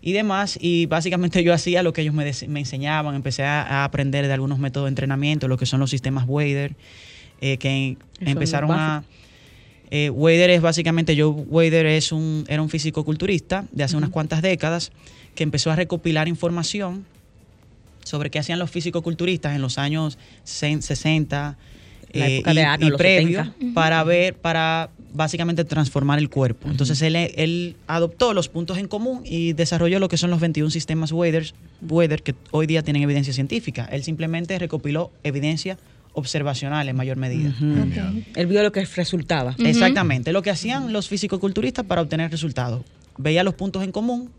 [0.02, 3.84] y demás, y básicamente yo hacía lo que ellos me, me enseñaban, empecé a, a
[3.84, 6.74] aprender de algunos métodos de entrenamiento, lo que son los sistemas Wader,
[7.40, 9.04] eh, que empezaron a...
[9.92, 14.40] Eh, Wader es básicamente, Joe Wader es un, era un físico-culturista de hace unas cuantas
[14.40, 14.92] décadas
[15.34, 17.04] que empezó a recopilar información
[18.04, 21.58] sobre qué hacían los físico-culturistas en los años se- 60
[22.12, 22.42] La eh,
[22.80, 23.74] y, y los previo 70.
[23.74, 26.68] para ver, para básicamente transformar el cuerpo.
[26.68, 30.70] Entonces él, él adoptó los puntos en común y desarrolló lo que son los 21
[30.70, 31.53] sistemas Wader
[32.23, 33.88] que hoy día tienen evidencia científica.
[33.90, 35.79] Él simplemente recopiló evidencia
[36.12, 37.55] observacional en mayor medida.
[38.35, 39.55] Él vio lo que resultaba.
[39.59, 42.83] Exactamente, lo que hacían los fisicoculturistas para obtener resultados.
[43.16, 44.31] Veía los puntos en común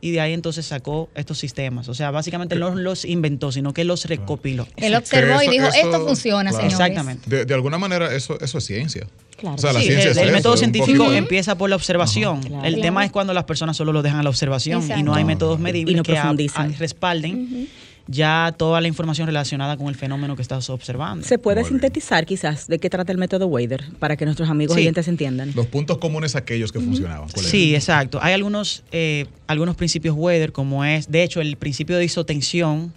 [0.00, 1.88] y de ahí entonces sacó estos sistemas.
[1.88, 4.66] O sea, básicamente no los inventó, sino que los recopiló.
[4.76, 6.68] Él observó y dijo, eso- esto funciona, claro.
[6.70, 6.80] señores.
[6.88, 7.28] Exactamente.
[7.30, 9.06] De, de alguna manera, eso, eso es ciencia.
[9.36, 9.54] Claro.
[9.54, 11.76] O sea, la Sí, ciencia el, es el eso, método científico poquito- empieza por la
[11.76, 12.40] observación.
[12.42, 12.64] Claro.
[12.64, 12.82] El Claro.
[12.82, 15.60] tema es cuando las personas solo lo dejan a la observación y no hay métodos
[15.60, 16.32] medibles Y no que a-
[16.78, 17.68] respalden
[18.10, 21.26] ya toda la información relacionada con el fenómeno que estás observando.
[21.26, 21.80] ¿Se puede Muy bien.
[21.80, 24.80] sintetizar quizás de qué trata el método Wader para que nuestros amigos Sí.
[24.80, 25.52] oyentes entiendan?
[25.54, 27.28] Los puntos comunes aquellos que funcionaban.
[27.28, 28.18] ¿cuáles Sí, exacto.
[28.22, 32.92] Hay algunos, eh, algunos principios Weather, como es, de hecho, el principio de isotensión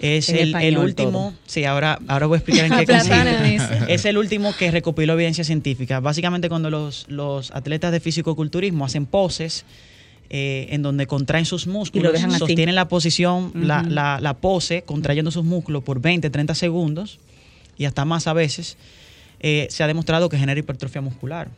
[0.00, 1.10] es el, último.
[1.10, 1.32] todo.
[1.46, 3.78] Sí, ahora, ahora voy a explicar en qué consiste.
[3.92, 6.00] Es el último que recopiló evidencia científica.
[6.00, 9.64] Básicamente, cuando los, los atletas de físico-culturismo hacen poses,
[10.30, 12.38] eh, en donde contraen sus músculos, dejan así.
[12.38, 17.18] sostienen la posición, la, la- la pose, contrayendo sus músculos por 20, 30 segundos
[17.76, 18.76] y hasta más a veces,
[19.40, 21.48] eh, se ha demostrado que genera hipertrofia muscular.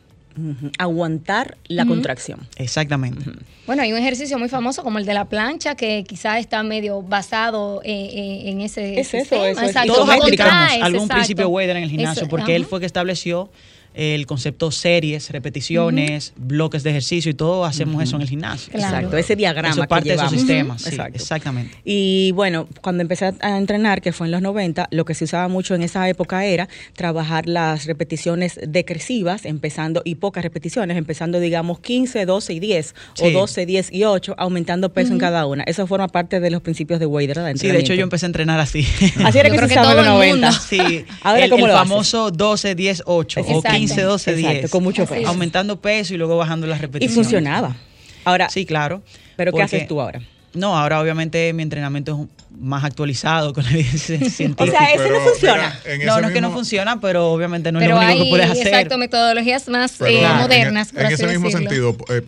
[0.78, 2.40] Aguantar la contracción.
[2.56, 3.22] Exactamente.
[3.66, 7.02] Bueno, hay un ejercicio muy famoso como el de la plancha que quizás está medio
[7.02, 9.48] basado eh, eh, en ese Es eso, sistema.
[9.50, 11.14] eso Todos aplicamos contraes, algún exacto.
[11.16, 13.50] principio Wader en el gimnasio Eso, porque él fue que estableció
[13.94, 18.72] el concepto series, repeticiones, bloques de ejercicio y todo hacemos eso en el gimnasio.
[18.72, 18.96] Claro.
[18.96, 21.16] Exacto, ese diagrama Eso es parte que de esos sistemas, sí, Exacto.
[21.16, 21.76] exactamente.
[21.84, 25.48] Y bueno, cuando empecé a entrenar, que fue en los 90, lo que se usaba
[25.48, 31.80] mucho en esa época era trabajar las repeticiones decresivas, empezando, y pocas repeticiones, empezando, digamos,
[31.80, 33.32] 15, 12 y 10, o Sí.
[33.32, 35.62] 12, 10 y 8, aumentando peso en cada una.
[35.64, 37.52] Eso forma parte de los principios de Wader, ¿verdad?
[37.56, 38.86] Sí, de hecho yo empecé a entrenar así.
[39.24, 40.50] Así era Yo que se que usaba en los todo el 90.
[40.50, 40.62] mundo.
[40.68, 41.88] Sí, Ahora, el, ¿cómo el lo haces?
[41.88, 43.68] famoso 12, 10, 8 o Exacto.
[43.88, 44.50] 15, 12, 10.
[44.50, 45.20] Exacto, con mucho peso.
[45.22, 45.26] es.
[45.26, 47.14] Aumentando peso y luego bajando las Y repeticiones.
[47.14, 47.76] funcionaba.
[48.24, 49.02] Ahora, Sí, claro.
[49.36, 50.20] ¿pero qué haces tú ahora?
[50.54, 54.64] No, ahora obviamente mi entrenamiento es más actualizado con la evidencia científica.
[54.64, 55.80] O sea, ese no funciona.
[55.98, 58.24] mira, no, no es que no funciona, pero obviamente no es Pero lo único hay,
[58.24, 58.66] que puedes hacer.
[58.66, 62.20] exacto, metodologías más pero eh, en- modernas, En, por así ese mismo sentido, eh,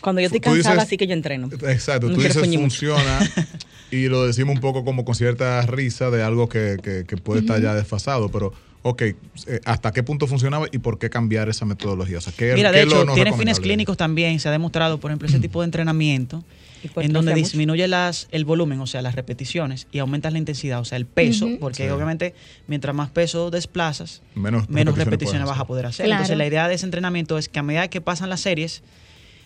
[0.00, 1.48] Cuando yo estoy cansada, dices- así que yo entreno.
[1.68, 3.20] Exacto, No tú dices funciona
[3.92, 7.40] y lo decimos un poco como con cierta risa de algo que, que- que puede
[7.42, 9.16] estar ya desfasado, pero ok, eh,
[9.64, 12.18] ¿hasta qué punto funcionaba y por qué cambiar esa metodología?
[12.18, 14.38] O sea, ¿qué, Mira, qué de hecho, no tiene fines clínicos también.
[14.40, 16.44] Se ha demostrado, por ejemplo, ese tipo de entrenamiento
[16.82, 20.80] Hipertrofia en donde disminuye las, el volumen, o sea, las repeticiones y aumentas la intensidad,
[20.80, 21.90] o sea, el peso, porque Sí.
[21.90, 22.34] obviamente
[22.68, 26.06] mientras más peso desplazas, Menos, menos repeticiones vas a poder hacer.
[26.06, 26.20] Claro.
[26.22, 28.82] Entonces, la idea de ese entrenamiento es que a medida que pasan las series,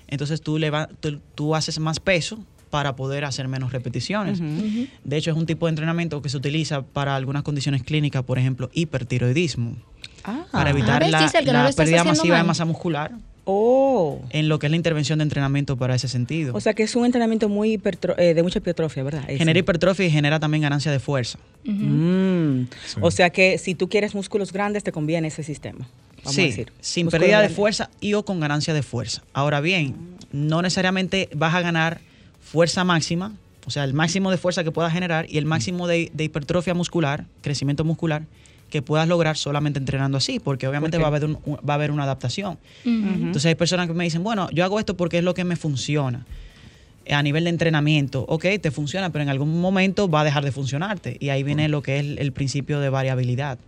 [0.09, 4.41] entonces tú, leva- tú, tú haces más peso para poder hacer menos repeticiones.
[5.05, 8.39] De hecho, es un tipo de entrenamiento que se utiliza para algunas condiciones clínicas, por
[8.39, 9.77] ejemplo, hipertiroidismo,
[10.25, 10.47] Ah.
[10.51, 13.13] para evitar ves, la, no pérdida masiva de masa muscular
[13.45, 14.23] Oh.
[14.31, 16.55] en lo que es la intervención de entrenamiento para ese sentido.
[16.55, 17.75] O sea que es un entrenamiento muy
[18.17, 19.25] eh, de mucha hipertrofia, ¿verdad?
[19.29, 19.37] Ese.
[19.37, 21.39] genera hipertrofia y genera también ganancia de fuerza.
[21.65, 22.63] Mm.
[22.87, 22.97] Sí.
[23.03, 25.87] O sea que si tú quieres músculos grandes, te conviene ese sistema.
[26.25, 26.73] Vamos sí, a decir.
[26.81, 29.23] sin Músculos pérdida de fuerza y o con ganancia de fuerza.
[29.35, 29.97] Ahora bien,
[30.33, 32.01] no necesariamente vas a ganar
[32.43, 33.33] fuerza máxima,
[33.67, 36.75] o sea, el máximo de fuerza que puedas generar y el máximo de, de hipertrofia
[36.75, 38.25] muscular, crecimiento muscular,
[38.71, 41.91] que puedas lograr solamente entrenando así, porque obviamente va, a haber un- va a haber
[41.91, 42.59] una adaptación.
[43.27, 45.57] Entonces hay personas que me dicen, bueno, yo hago esto porque es lo que me
[45.57, 46.25] funciona.
[47.11, 50.53] a nivel de entrenamiento, ok, te funciona, pero en algún momento va a dejar de
[50.53, 51.17] funcionarte.
[51.21, 53.59] Y ahí viene lo que es el, el principio de variabilidad,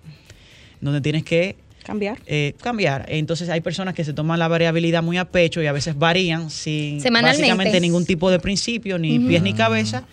[0.81, 2.19] donde tienes que Cambiar.
[2.27, 3.05] eh, cambiar.
[3.09, 6.51] Entonces hay personas que se toman la variabilidad muy a pecho y a veces varían
[6.51, 10.05] sin básicamente ningún tipo de principio, ni pies ni cabeza.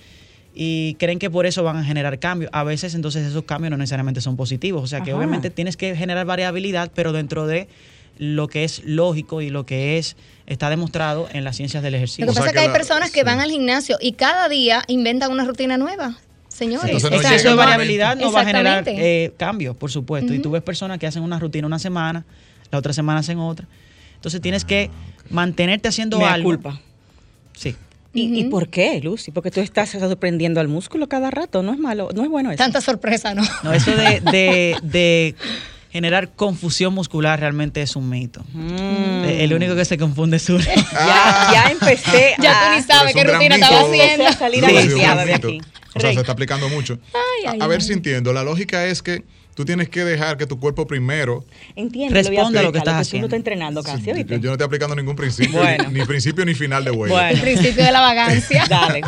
[0.53, 2.49] Y creen que por eso van a generar cambios.
[2.53, 4.83] A veces entonces esos cambios no necesariamente son positivos.
[4.83, 5.17] O sea que Ajá.
[5.17, 7.69] obviamente tienes que generar variabilidad, pero dentro de
[8.17, 11.97] lo que es lógico y lo que es está demostrado en las ciencias del Lo
[11.97, 12.25] ejercicio.
[12.25, 13.25] que O sea pasa es que que hay personas que sí.
[13.25, 16.17] van al gimnasio y cada día inventan una rutina nueva.
[16.61, 20.31] Señores, Entonces no de variabilidad no va a generar eh, cambios, por supuesto.
[20.33, 22.23] Y tú ves personas que hacen una rutina una semana,
[22.71, 23.67] la otra semana hacen otra.
[24.15, 24.91] Entonces tienes que
[25.31, 26.49] mantenerte haciendo Mea algo.
[26.49, 26.79] culpa.
[27.53, 27.75] Sí.
[28.13, 29.31] ¿Y, por qué, Lucy?
[29.31, 31.63] Porque tú estás sorprendiendo al músculo cada rato.
[31.63, 32.57] No es malo, no es bueno eso.
[32.57, 33.41] Tanta sorpresa, ¿no?
[33.63, 35.35] No, eso de, de- de
[35.91, 38.43] generar confusión muscular realmente es un mito.
[38.53, 39.23] Mm.
[39.25, 40.59] Eh, El único que se confunde es uno.
[40.93, 43.65] Ya, ya empecé Ya a, tú ni sabes es qué rutina mito.
[43.65, 44.27] estaba haciendo.
[44.27, 45.61] a salir Sí, sí, de aquí.
[45.93, 46.13] O sea, Rey.
[46.15, 46.97] se está aplicando mucho.
[47.13, 47.85] Ay, a, ay, a ver ay.
[47.87, 48.31] si entiendo.
[48.31, 49.23] La lógica es que
[49.61, 51.45] tú tienes que dejar que tu cuerpo primero.
[51.75, 53.25] Entiende, Responde a lo que estás Tú haciendo.
[53.25, 55.83] no estás entrenando casi, Sí, yo, no estoy aplicando ningún principio, Bueno.
[55.89, 57.13] ni, ni principio ni final de huella.
[57.13, 57.29] Bueno.
[57.29, 58.65] El principio de la vagancia.
[58.69, 59.01] Dale.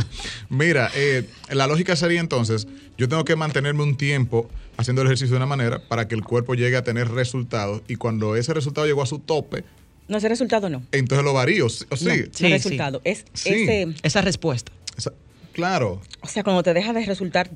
[0.50, 2.68] Mira, eh, la lógica sería entonces,
[3.00, 6.24] yo tengo que mantenerme un tiempo haciendo el ejercicio de una manera para que el
[6.24, 9.64] cuerpo llegue a tener resultados y cuando ese resultado llegó a su tope,
[10.08, 10.84] No, ese resultado no.
[10.92, 11.68] entonces lo varío.
[11.70, 11.86] ¿sí?
[11.90, 12.48] No, Sí, es sí.
[12.50, 13.02] resultado.
[13.04, 13.50] Es Sí.
[13.50, 14.72] ese, Esa respuesta.
[14.98, 15.14] Esa-
[15.52, 16.00] claro.
[16.22, 17.50] o sea, cuando te deja de resultar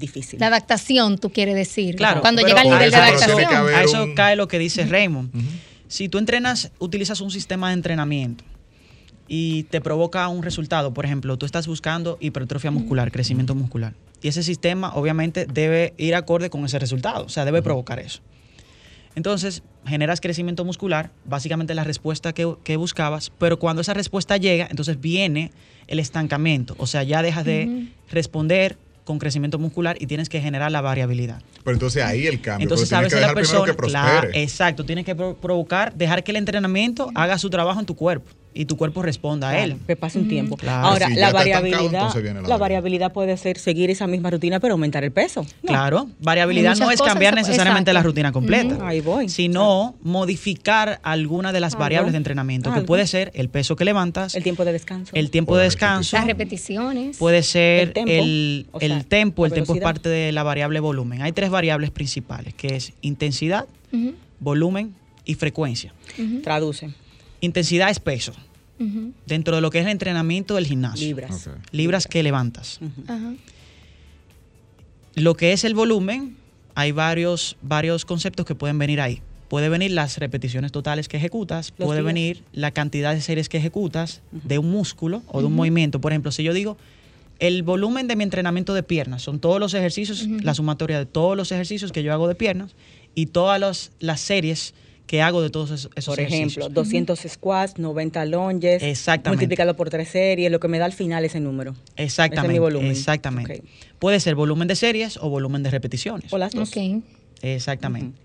[0.00, 0.40] difícil.
[0.40, 1.94] La adaptación, tú quieres decir.
[1.96, 2.20] Claro.
[2.20, 3.68] Cuando llega al nivel de adaptación.
[3.74, 5.30] A eso un- cae lo que dice Raymond.
[5.86, 8.44] Si tú entrenas, utilizas un sistema de entrenamiento
[9.28, 14.28] y te provoca un resultado, por ejemplo, tú estás buscando hipertrofia muscular, crecimiento muscular, y
[14.28, 18.20] ese sistema obviamente debe ir acorde con ese resultado, o sea, debe provocar eso.
[19.16, 24.68] Entonces, generas crecimiento muscular, básicamente la respuesta que, que buscabas, pero cuando esa respuesta llega,
[24.70, 25.50] entonces viene
[25.88, 28.78] el estancamiento, o sea, ya dejas de responder
[29.10, 31.42] con crecimiento muscular y tienes que generar la variabilidad.
[31.64, 32.64] Pero entonces ahí el cambio.
[32.64, 34.42] Entonces, a veces la persona, que claro, prospere.
[34.44, 38.30] exacto, tienes que pro- provocar, dejar que el entrenamiento haga su trabajo en tu cuerpo
[38.52, 39.70] y tu cuerpo responda a él.
[39.70, 40.56] Claro, que pase un tiempo.
[40.56, 40.88] Claro.
[40.88, 43.12] Ahora, Si la variabilidad, la la variabilidad.
[43.12, 45.42] puede ser seguir esa misma rutina, pero aumentar el peso.
[45.62, 45.68] No.
[45.68, 47.92] Claro, variabilidad no es cambiar necesariamente exacto.
[47.92, 48.78] la rutina completa.
[48.86, 49.28] Ahí voy.
[49.28, 51.80] sino modificar alguna de las Algo.
[51.84, 55.12] variables de entrenamiento, que puede ser el peso que levantas, El tiempo de descanso.
[55.14, 57.16] el tiempo de descanso, Las repeticiones.
[57.18, 60.42] puede ser El tempo, el, o sea, el tempo, el tempo es parte de la
[60.42, 61.22] variable volumen.
[61.22, 63.66] Hay tres variables principales, que es intensidad,
[64.40, 65.92] volumen y frecuencia.
[66.42, 66.90] Traduce.
[67.40, 68.32] Intensidad es peso.
[69.26, 71.06] dentro de lo que es el entrenamiento del gimnasio.
[71.06, 71.50] Libras.
[71.70, 72.80] Libras que levantas.
[75.14, 76.36] Lo que es el volumen,
[76.74, 79.20] hay varios, varios conceptos que pueden venir ahí.
[79.48, 82.06] Puede venir las repeticiones totales que ejecutas, Los puede días.
[82.06, 86.00] venir la cantidad de series que ejecutas de un músculo o de un movimiento.
[86.00, 86.76] Por ejemplo, si yo digo,
[87.40, 91.36] el volumen de mi entrenamiento de piernas son todos los ejercicios, la sumatoria de todos
[91.36, 92.74] los ejercicios que yo hago de piernas
[93.14, 94.72] y todas los- las series
[95.06, 96.36] que hago de todos esos, esos Por ejemplo,
[96.66, 96.72] ejercicios.
[96.74, 98.82] 200 squats, 90 lunges.
[98.82, 99.30] Exactamente.
[99.42, 101.74] Multiplicado por tres series, lo que me da al final ese número.
[101.96, 102.46] Exactamente.
[102.46, 102.90] Ese es mi volumen.
[102.90, 103.62] Exactamente.
[103.98, 106.32] Puede ser volumen de series o volumen de repeticiones.
[106.32, 106.68] O las dos.
[106.70, 107.02] Ok.
[107.42, 108.18] Exactamente.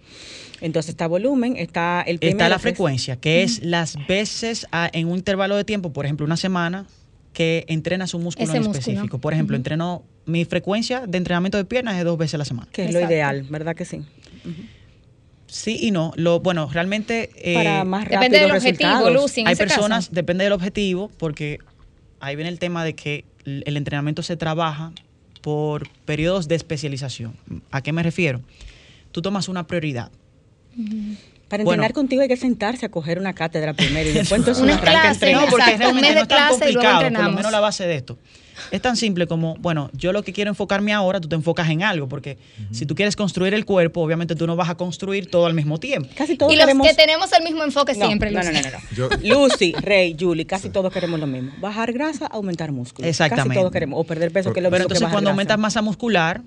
[0.62, 4.68] Entonces está volumen, está el Está primero, la que es- frecuencia, que es las veces
[4.72, 6.86] a- en un intervalo de tiempo, por ejemplo, una semana,
[7.34, 8.80] que entrenas un músculo Ese en músculo.
[8.80, 9.18] específico.
[9.20, 12.70] Por ejemplo, entreno mi frecuencia de entrenamiento de piernas es dos veces a la semana.
[12.72, 14.02] Que es lo ideal, ¿verdad que sí?
[15.56, 16.12] Sí y no.
[16.18, 19.10] Lo, bueno, realmente eh, Para más rápido Depende del objetivo.
[19.10, 19.40] Lucy.
[19.42, 19.76] en hay ese caso.
[19.76, 21.60] personas, depende del objetivo, porque
[22.20, 24.92] ahí viene el tema de que el entrenamiento se trabaja
[25.42, 27.38] por periodos de especialización.
[27.72, 28.42] ¿A qué me refiero?
[29.14, 30.12] Tú tomas una prioridad.
[31.48, 31.84] Para Bueno.
[31.84, 34.82] entrenar contigo hay que sentarse a coger una cátedra primero y después entonces Una uno
[34.82, 35.32] arranca a clase.
[35.32, 38.18] No, porque realmente no es tan complicado, por lo menos la base de esto.
[38.72, 41.84] Es tan simple como, bueno, yo lo que quiero enfocarme ahora, tú te enfocas en
[41.84, 42.38] algo, porque
[42.72, 45.80] si tú quieres construir el cuerpo, obviamente tú no vas a construir todo al mismo
[45.80, 46.10] tiempo.
[46.16, 46.88] Casi todos Y los queremos...
[46.88, 48.78] que tenemos el mismo enfoque No, siempre, no, no, no, no, no.
[48.96, 51.52] Yo- Lucy, Rey, Julie, casi todos queremos lo mismo.
[51.60, 53.08] Bajar grasa, aumentar músculo.
[53.08, 53.50] Exactamente.
[53.50, 54.00] Casi todos queremos.
[54.00, 55.34] O perder peso, que es lo Pero que entonces bajar cuando grasa.
[55.34, 56.42] aumentas masa muscular,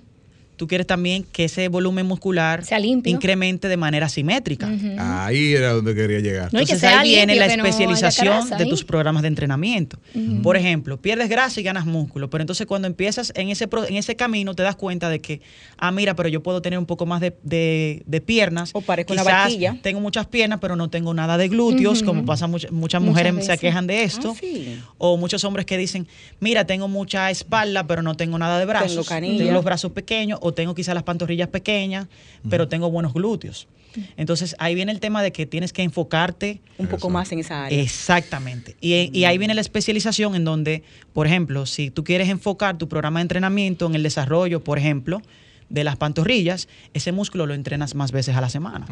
[0.59, 3.11] tú quieres también que ese volumen muscular Sea limpio.
[3.11, 4.69] incremente de manera simétrica.
[4.99, 6.53] Ahí era donde quería llegar.
[6.53, 9.29] No, y que Entonces sea ahí viene la que no especialización de tus programas de
[9.29, 9.99] entrenamiento.
[10.43, 13.97] Por ejemplo, pierdes grasa y ganas músculo, pero entonces cuando empiezas en ese, pro- en
[13.97, 15.41] ese camino te das cuenta de que,
[15.79, 18.71] ah, mira, pero yo puedo tener un poco más de, de- de piernas.
[18.75, 19.79] O parezco una Quizás vaquilla.
[19.83, 23.57] Tengo muchas piernas, pero no tengo nada de glúteos, como pasa much- muchas mujeres se
[23.59, 24.33] quejan de esto.
[24.35, 24.81] Ah, sí.
[24.99, 26.09] O muchos hombres que dicen,
[26.41, 29.07] mira, tengo mucha espalda, pero no tengo nada de brazos.
[29.07, 29.39] Tengo.
[29.39, 32.09] Tengo los brazos pequeños o tengo quizás las pantorrillas pequeñas,
[32.49, 33.69] pero tengo buenos glúteos.
[34.17, 37.65] Entonces ahí viene el tema de que tienes que enfocarte Un poco más en esa
[37.65, 37.81] área.
[37.81, 38.77] Exactamente.
[38.81, 40.83] Y, y ahí viene la especialización en donde,
[41.13, 45.23] por ejemplo, si tú quieres enfocar tu programa de entrenamiento en el desarrollo, por ejemplo,
[45.69, 48.87] de las pantorrillas, ese músculo lo entrenas más veces a la semana.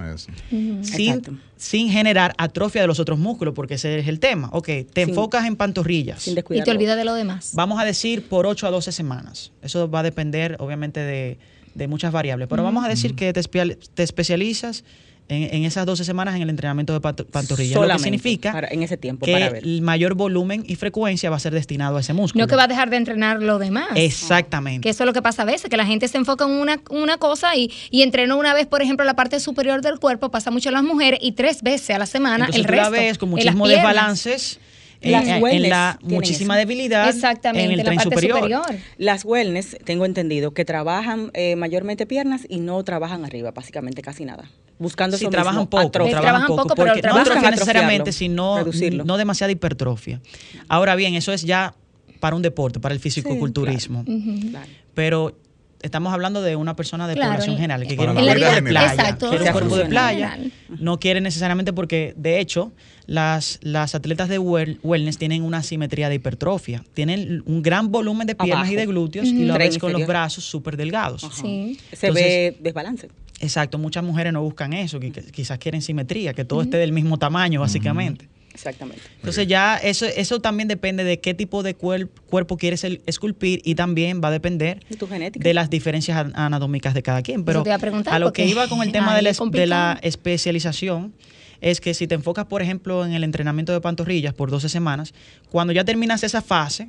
[0.83, 4.51] Sin, sin generar atrofia de los otros músculos, porque ese es el tema.
[4.53, 6.23] Ok, te Sin- enfocas en pantorrillas.
[6.23, 7.53] Sin Y te olvidas de lo demás.
[7.55, 9.53] Vamos a decir por 8 a 12 semanas.
[9.63, 11.39] Eso va a depender, obviamente, de,
[11.75, 12.49] de muchas variables.
[12.49, 14.85] Pero vamos a decir que te, te especializas
[15.29, 17.75] en, en esas 12 semanas en el entrenamiento de panto- pantorrillas.
[17.75, 19.65] Lo que Solamente significa para- en ese tiempo, que para ver.
[19.65, 22.45] el mayor volumen y frecuencia va a ser destinado a ese músculo.
[22.45, 23.89] No que va a dejar de entrenar lo demás.
[23.95, 24.81] Exactamente.
[24.83, 26.81] Que eso es lo que pasa a veces, que la gente se enfoca en una,
[26.91, 30.51] una cosa y, y entrena una vez, por ejemplo, la parte superior del cuerpo, pasa
[30.51, 32.91] mucho en las mujeres, y tres veces a la semana Entonces el tú resto.
[32.91, 33.85] la ves con muchísimos piernas.
[33.93, 34.61] desbalances.
[35.07, 36.67] En- Las en, la muchísima eso.
[36.67, 38.37] debilidad Exactamente, en el la tren parte superior.
[38.39, 38.67] superior.
[38.99, 44.25] Las wellness, tengo entendido, que trabajan eh, mayormente piernas y no trabajan arriba, básicamente casi
[44.25, 44.51] nada.
[44.79, 45.91] Buscando Sí, eso trabajan mismo, poco.
[45.91, 49.05] Trabajan trabajan poco, poco, pero porque no trabajan- necesariamente, sino reducirlo.
[49.05, 50.21] no demasiada hipertrofia.
[50.69, 51.75] Ahora bien, eso es ya
[52.21, 54.05] para un deporte, para el fisicoculturismo.
[54.05, 54.67] Claro.
[54.95, 55.39] Pero
[55.87, 58.63] estamos hablando de una persona de Claro, población en- general que quiere un cuerpo de
[58.63, 59.91] playa, Exacto, quiere un sea cuerpo de funcional.
[60.15, 60.53] playa, General.
[60.81, 62.73] no quiere necesariamente porque de hecho
[63.07, 68.27] las, las atletas de well- wellness tienen una simetría de hipertrofia, tienen un gran volumen
[68.27, 68.73] de piernas Abajo.
[68.73, 70.09] y de glúteos y lo ves con los inferior.
[70.09, 71.27] brazos súper delgados.
[71.41, 71.79] Sí.
[71.93, 73.09] Se ve desbalance.
[73.41, 76.93] Exacto, muchas mujeres no buscan eso, que, que quizás quieren simetría, que todo esté del
[76.93, 78.29] mismo tamaño, básicamente.
[78.57, 79.03] Exactamente.
[79.17, 83.61] Entonces ya eso, eso también depende de qué tipo de cuer- cuerpo quieres el- esculpir
[83.65, 85.45] y también va a depender De tu genética.
[85.47, 87.45] de las diferencias an- anatómicas de cada quien.
[87.45, 89.99] Pero te iba a preguntar, lo que iba con el tema de la, de la
[90.03, 91.13] especialización
[91.61, 95.15] es que si te enfocas, por ejemplo, en el entrenamiento de pantorrillas por 12 semanas,
[95.51, 96.89] cuando ya terminas esa fase,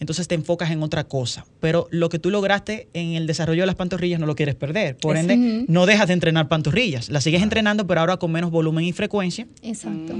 [0.00, 1.44] entonces te enfocas en otra cosa.
[1.60, 4.96] Pero lo que tú lograste en el desarrollo de las pantorrillas no lo quieres perder.
[4.96, 7.08] Por Es- ende, no dejas de entrenar pantorrillas.
[7.08, 9.46] Las sigues entrenando, pero ahora con menos volumen y frecuencia.
[9.62, 10.14] Exacto.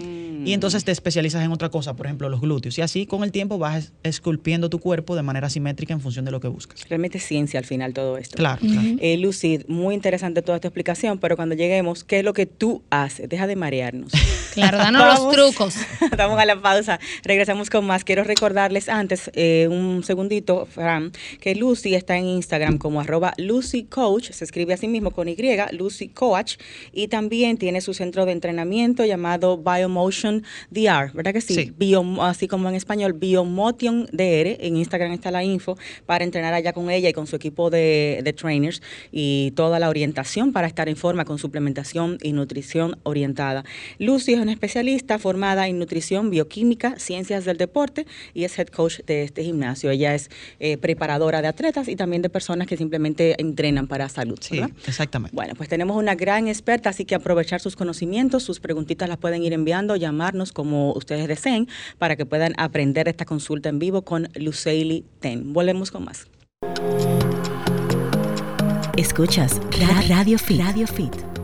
[0.44, 2.78] Y entonces te especializas en otra cosa, por ejemplo, los glúteos.
[2.78, 6.24] Y así con el tiempo vas es- esculpiendo tu cuerpo de manera simétrica en función
[6.24, 6.88] de lo que buscas.
[6.88, 8.36] Realmente es ciencia al final todo esto.
[8.36, 8.88] Claro, claro.
[9.00, 12.82] Eh, Lucy, muy interesante toda esta explicación, pero cuando lleguemos, ¿qué es lo que tú
[12.90, 13.28] haces?
[13.28, 14.12] Deja de marearnos.
[14.58, 15.74] Claro, danos los trucos.
[16.18, 16.98] Vamos a la pausa.
[17.22, 18.02] Regresamos con más.
[18.02, 23.84] Quiero recordarles antes, eh, un segundito, Fran, que Lucy está en Instagram como arroba Lucy
[23.84, 25.36] Coach, se escribe así mismo con Y,
[25.72, 26.56] Lucy Coach,
[26.92, 31.54] y también tiene su centro de entrenamiento llamado Biomotion DR, ¿verdad que sí?
[31.54, 31.72] Sí.
[31.78, 34.56] Bio- así como en español, Biomotion DR.
[34.60, 35.76] En Instagram está la info
[36.06, 39.88] para entrenar allá con ella y con su equipo de, de trainers y toda la
[39.88, 43.64] orientación para estar en forma con suplementación y nutrición orientada.
[43.98, 49.00] Lucy es una especialista formada en nutrición, bioquímica, ciencias del deporte y es head coach
[49.06, 49.57] de este gimnasio.
[49.90, 54.38] Ella es eh, preparadora de atletas y también de personas que simplemente entrenan para salud.
[54.40, 54.76] Sí, ¿verdad?
[54.86, 55.34] exactamente.
[55.34, 59.42] Bueno, pues tenemos una gran experta, así que aprovechar sus conocimientos, sus preguntitas las pueden
[59.42, 61.68] ir enviando, llamarnos como ustedes deseen
[61.98, 65.52] para que puedan aprender esta consulta en vivo con Luceili Ten.
[65.52, 66.26] Volvemos con más.
[68.96, 70.60] Escuchas Ra- Radio Fit.
[70.60, 71.37] Radio Fit.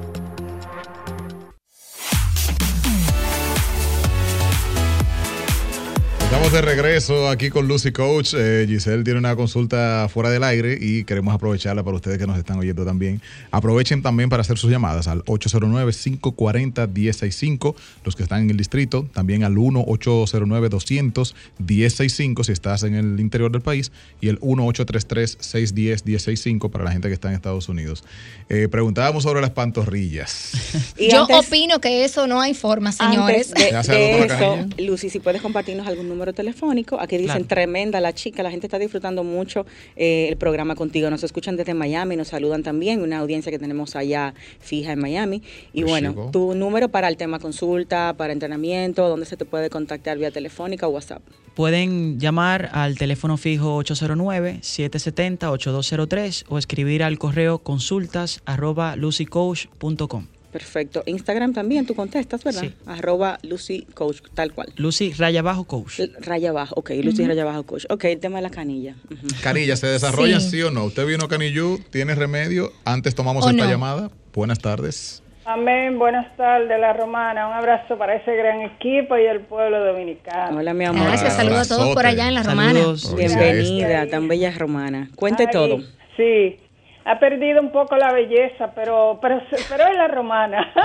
[6.25, 8.35] Estamos de regreso aquí con Lucy Coach.
[8.37, 12.37] Eh, Giselle tiene una consulta fuera del aire y queremos aprovecharla para ustedes que nos
[12.39, 13.21] están oyendo también.
[13.53, 19.45] Aprovechen también para hacer sus llamadas al 809-540-1065, los que están en el distrito, también
[19.45, 27.07] al 1-809-200-1065 si estás en el interior del país y el 1-833-610-1065 para la gente
[27.09, 28.03] que está en Estados Unidos.
[28.49, 30.51] Eh, preguntábamos sobre las pantorrillas.
[30.99, 33.51] Y Yo antes- opino que eso no hay forma, señores.
[33.53, 34.67] Antes de, ¿Ya se de eso?
[34.79, 36.99] Lucy, si puedes compartirnos algún número telefónico.
[37.01, 37.47] Aquí dicen Claro.
[37.47, 41.11] tremenda la chica, la gente está disfrutando mucho eh, el programa contigo.
[41.11, 45.43] Nos escuchan desde Miami, nos saludan también, una audiencia que tenemos allá fija en Miami.
[45.73, 49.71] Y Pues bueno, tu número para el tema consulta, para entrenamiento, dónde se te puede
[49.71, 51.23] contactar vía telefónica o WhatsApp.
[51.55, 60.27] Pueden llamar al teléfono fijo 809-770-8203 o escribir al correo consultas arroba lucycoach.com.
[60.55, 61.03] Perfecto.
[61.07, 62.61] Instagram también, tú contestas, ¿verdad?
[62.61, 62.73] Sí.
[62.87, 64.69] Arroba Lucy Coach, tal cual.
[64.77, 65.99] Lucy raya bajo coach.
[66.21, 67.87] Raya abajo, ok, Lucy Raya abajo Coach.
[67.91, 68.95] Ok, el tema de la canilla.
[69.43, 70.51] Canilla, ¿se desarrollan Sí.
[70.51, 70.63] sí.
[70.63, 70.85] o no?
[70.85, 71.81] ¿Usted vino Canillú?
[71.91, 72.71] ¿Tiene remedio?
[72.85, 73.69] Antes tomamos ¿O esta no?
[73.69, 74.11] llamada.
[74.33, 75.25] Buenas tardes.
[75.45, 77.49] Amén, buenas tardes, la romana.
[77.49, 80.57] Un abrazo para ese gran equipo y el pueblo dominicano.
[80.59, 81.09] Hola, mi amor.
[81.09, 82.75] Gracias, saludos a todos por allá en la romana.
[82.79, 83.17] Saludos.
[83.17, 85.11] Bienvenida, tan bella romana.
[85.17, 85.81] Cuente Ay, todo.
[86.17, 86.61] Sí,
[87.05, 90.73] ha perdido un poco la belleza, pero pero, pero es la romana.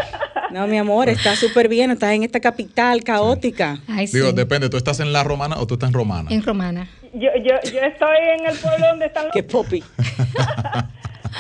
[0.52, 1.92] No, mi amor, está súper bien.
[1.92, 3.78] Estás en esta capital caótica.
[3.88, 4.18] Ay, sí.
[4.18, 6.28] Digo, depende, ¿tú estás en la romana o tú estás en romana?
[6.32, 6.88] En romana.
[7.14, 9.34] yo, yo, yo estoy en el pueblo donde están los...
[9.34, 9.84] Qué popi.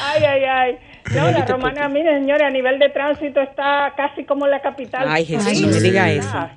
[0.01, 0.77] Ay, ay, ay.
[1.15, 5.05] No, la romana, mire, señores, a nivel de tránsito está casi como la capital.
[5.09, 5.79] Ay, Jesús, Ay, no me sí.
[5.81, 6.49] diga eso.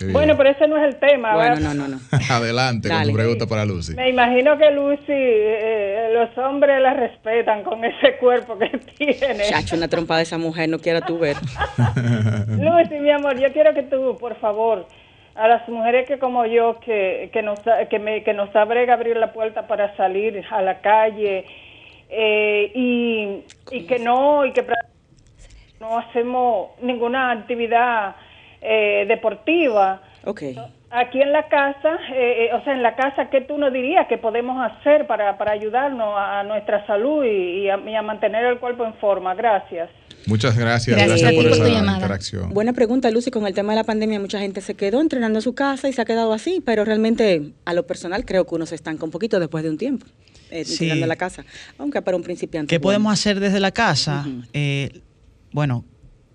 [0.00, 0.12] Bien.
[0.12, 1.34] Bueno, pero ese no es el tema.
[1.34, 1.74] Bueno, ¿verdad?
[1.74, 2.00] no, no, no.
[2.30, 3.10] Adelante con Dale.
[3.12, 3.94] tu pregunta para Lucy.
[3.94, 9.44] Me imagino que Lucy, eh, los hombres la respetan con ese cuerpo que tiene.
[9.44, 11.36] Chacho, una trompada de esa mujer, no quiera tú ver.
[12.48, 14.86] Lucy, mi amor, yo quiero que tú, por favor,
[15.34, 17.58] a las mujeres que como yo, que, que, nos,
[17.90, 21.44] que, me, que nos sabrega abrir la puerta para salir a la calle
[22.08, 24.64] eh, y, y que no, y que
[25.80, 28.14] no hacemos ninguna actividad
[28.62, 30.00] eh, deportiva.
[30.24, 30.42] Ok.
[30.96, 34.06] Aquí en la casa, eh, eh, o sea, en la casa, ¿qué tú nos dirías
[34.08, 38.02] que podemos hacer para, para ayudarnos a, a nuestra salud y, y a, y a
[38.02, 39.34] mantener el cuerpo en forma?
[39.34, 39.90] Gracias.
[40.26, 41.98] Muchas gracias, Gracias por por esa tu llamada.
[41.98, 42.50] interacción.
[42.54, 43.30] Buena pregunta, Lucy.
[43.30, 45.92] Con el tema de la pandemia, mucha gente se quedó entrenando en su casa y
[45.92, 49.10] se ha quedado así, pero realmente, a lo personal, creo que uno se estanca un
[49.10, 50.06] poquito después de un tiempo
[50.50, 50.84] eh, Sí.
[50.84, 51.44] entrenando en la casa.
[51.76, 52.68] Aunque para un principiante.
[52.70, 52.98] ¿Qué bueno.
[53.00, 54.24] podemos hacer desde la casa?
[54.54, 55.00] Eh,
[55.52, 55.84] bueno,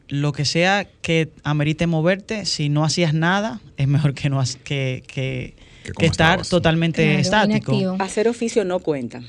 [0.09, 5.03] lo que sea que amerite moverte, si no hacías nada, es mejor que no que,
[5.07, 6.49] que, Que como que estar estabas.
[6.49, 7.71] totalmente Claro, estático.
[7.73, 7.95] inactivo.
[8.03, 9.21] Hacer oficio no cuenta.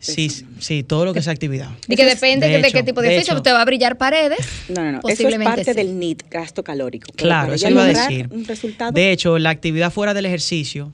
[0.00, 1.70] Sí, sí, todo lo que sea actividad.
[1.88, 3.34] Y que es- depende de de, hecho, qué tipo de, de oficio.
[3.34, 4.38] Usted va a brillar paredes.
[4.68, 5.00] No, no, no.
[5.08, 5.72] Eso es parte sí.
[5.72, 7.12] del NIT, gasto calórico.
[7.16, 8.28] Claro, eso iba a decir.
[8.30, 8.92] Un resultado.
[8.92, 10.92] De hecho, la actividad fuera del ejercicio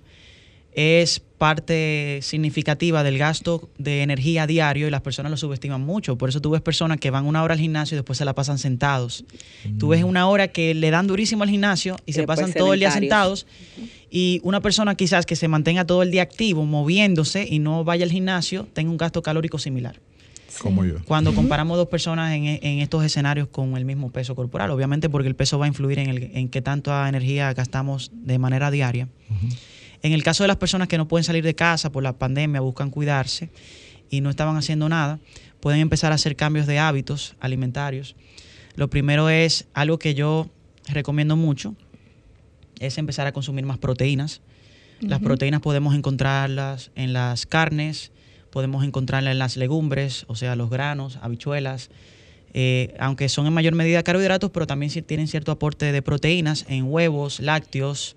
[0.75, 6.17] es parte significativa del gasto de energía diario y las personas lo subestiman mucho.
[6.17, 8.35] Por eso tú ves personas que van una hora al gimnasio y después se la
[8.35, 9.25] pasan sentados.
[9.79, 12.73] Tú ves una hora que le dan durísimo al gimnasio y, Y se pasan todo
[12.73, 13.47] el día sentados.
[14.11, 18.05] Y una persona quizás que se mantenga todo el día activo, moviéndose y no vaya
[18.05, 20.01] al gimnasio, tenga un gasto calórico similar.
[20.59, 20.97] Como yo.
[21.05, 25.29] Cuando comparamos dos personas en, en estos escenarios con el mismo peso corporal, obviamente porque
[25.29, 29.09] el peso va a influir en, el, en qué tanta energía gastamos de manera diaria.
[30.05, 32.61] En el caso de las personas que no pueden salir de casa por la pandemia,
[32.61, 33.49] buscan cuidarse
[34.11, 35.19] y no estaban haciendo nada,
[35.61, 38.15] pueden empezar a hacer cambios de hábitos alimentarios.
[38.77, 40.51] Lo primero es algo que yo
[40.89, 41.75] recomiendo mucho,
[42.81, 44.43] es empezar a consumir más proteínas.
[45.01, 48.13] Las proteínas podemos encontrarlas en las carnes,
[48.51, 51.89] podemos encontrarlas en las legumbres, o sea, los granos, habichuelas,
[52.53, 56.85] eh, aunque son en mayor medida carbohidratos, pero también tienen cierto aporte de proteínas en
[56.85, 58.17] huevos, lácteos.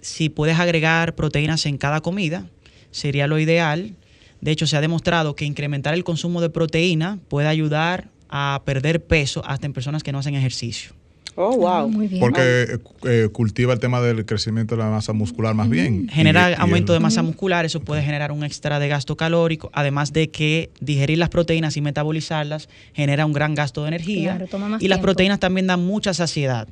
[0.00, 2.46] Si puedes agregar proteínas en cada comida,
[2.90, 3.94] sería lo ideal.
[4.40, 9.04] De hecho, se ha demostrado que incrementar el consumo de proteína puede ayudar a perder
[9.04, 10.92] peso hasta en personas que no hacen ejercicio.
[11.36, 11.66] Oh, wow.
[11.68, 12.20] Ah, muy bien.
[12.20, 16.08] Porque eh, cultiva el tema del crecimiento de la masa muscular más bien.
[16.08, 19.16] genera Y- y aumento el- de masa muscular, eso puede generar un extra de gasto
[19.16, 24.30] calórico, además de que digerir las proteínas y metabolizarlas genera un gran gasto de energía.
[24.36, 26.68] Claro, toma más y las proteínas también dan mucha saciedad.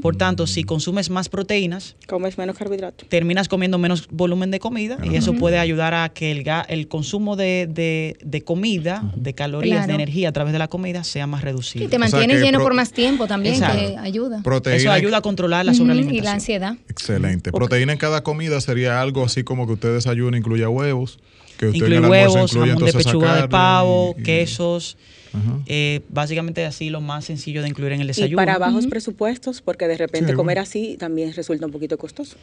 [0.00, 3.08] Por tanto, si consumes más proteínas, Comes menos carbohidratos.
[3.08, 7.34] terminas comiendo menos volumen de comida y eso puede ayudar a que el, el consumo
[7.36, 11.42] de, de- de comida, de calorías, de energía a través de la comida sea más
[11.42, 11.84] reducido.
[11.84, 13.78] Y te O sea mantienes lleno pro- por más tiempo también, Exacto.
[13.78, 14.42] que ayuda.
[14.42, 14.76] Proteína.
[14.76, 16.22] Eso ayuda a controlar la sobrealimentación.
[16.22, 16.76] Y la ansiedad.
[16.88, 17.52] Excelente.
[17.52, 21.18] Proteína en cada comida sería algo así como que usted desayuna, incluya huevos.
[21.58, 24.96] Que usted Incluye en el almuerzo huevos, jamón de pechuga de pavo, y- y- quesos.
[25.34, 25.60] Ajá.
[25.64, 28.36] eh, básicamente así lo más sencillo de incluir en el Y desayuno.
[28.36, 30.60] para bajos presupuestos, porque de repente Sí, comer bueno.
[30.68, 32.36] así también resulta un poquito costoso.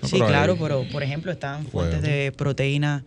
[0.00, 3.02] No, Sí, ahí- claro, pero por ejemplo están fuentes de proteína.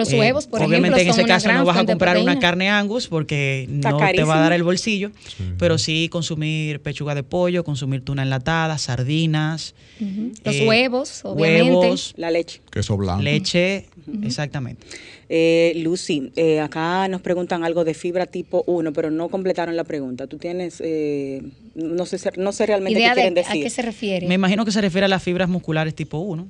[0.00, 2.70] Los eh, huevos, por obviamente ejemplo, en ese caso no vas a comprar una carne
[2.70, 5.10] angus porque Está no te va a dar el bolsillo,
[5.58, 10.32] pero sí consumir pechuga de pollo, consumir tuna enlatada, sardinas, Ujú.
[10.42, 11.70] Los eh, huevos, obviamente.
[11.72, 12.62] huevos, La leche.
[12.70, 13.22] Queso blanco.
[13.22, 13.86] leche,
[14.22, 14.86] exactamente.
[15.32, 19.84] Eh, Lucy, eh, acá nos preguntan algo de fibra tipo 1, pero no completaron la
[19.84, 20.26] pregunta.
[20.26, 21.40] Tú tienes, eh,
[21.76, 23.62] no, sé, no sé realmente Idea qué de quieren a decir.
[23.62, 24.26] qué se refiere.
[24.26, 26.48] Me imagino que se refiere a las fibras musculares tipo 1,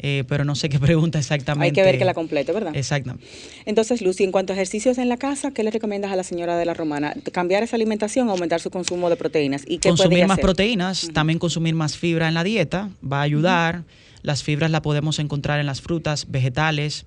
[0.00, 1.64] eh, pero no sé qué pregunta exactamente.
[1.64, 2.76] Hay que ver que la complete, ¿verdad?
[2.76, 3.26] Exactamente.
[3.64, 6.58] Entonces, Lucy, en cuanto a ejercicios en la casa, ¿qué le recomiendas a la señora
[6.58, 7.14] de la Romana?
[7.32, 9.62] ¿Cambiar esa alimentación o aumentar su consumo de proteínas?
[9.66, 10.42] ¿Y qué consumir más hacer?
[10.42, 13.84] proteínas, también consumir más fibra en la dieta va a ayudar.
[14.20, 17.06] Las fibras las podemos encontrar en las frutas, vegetales,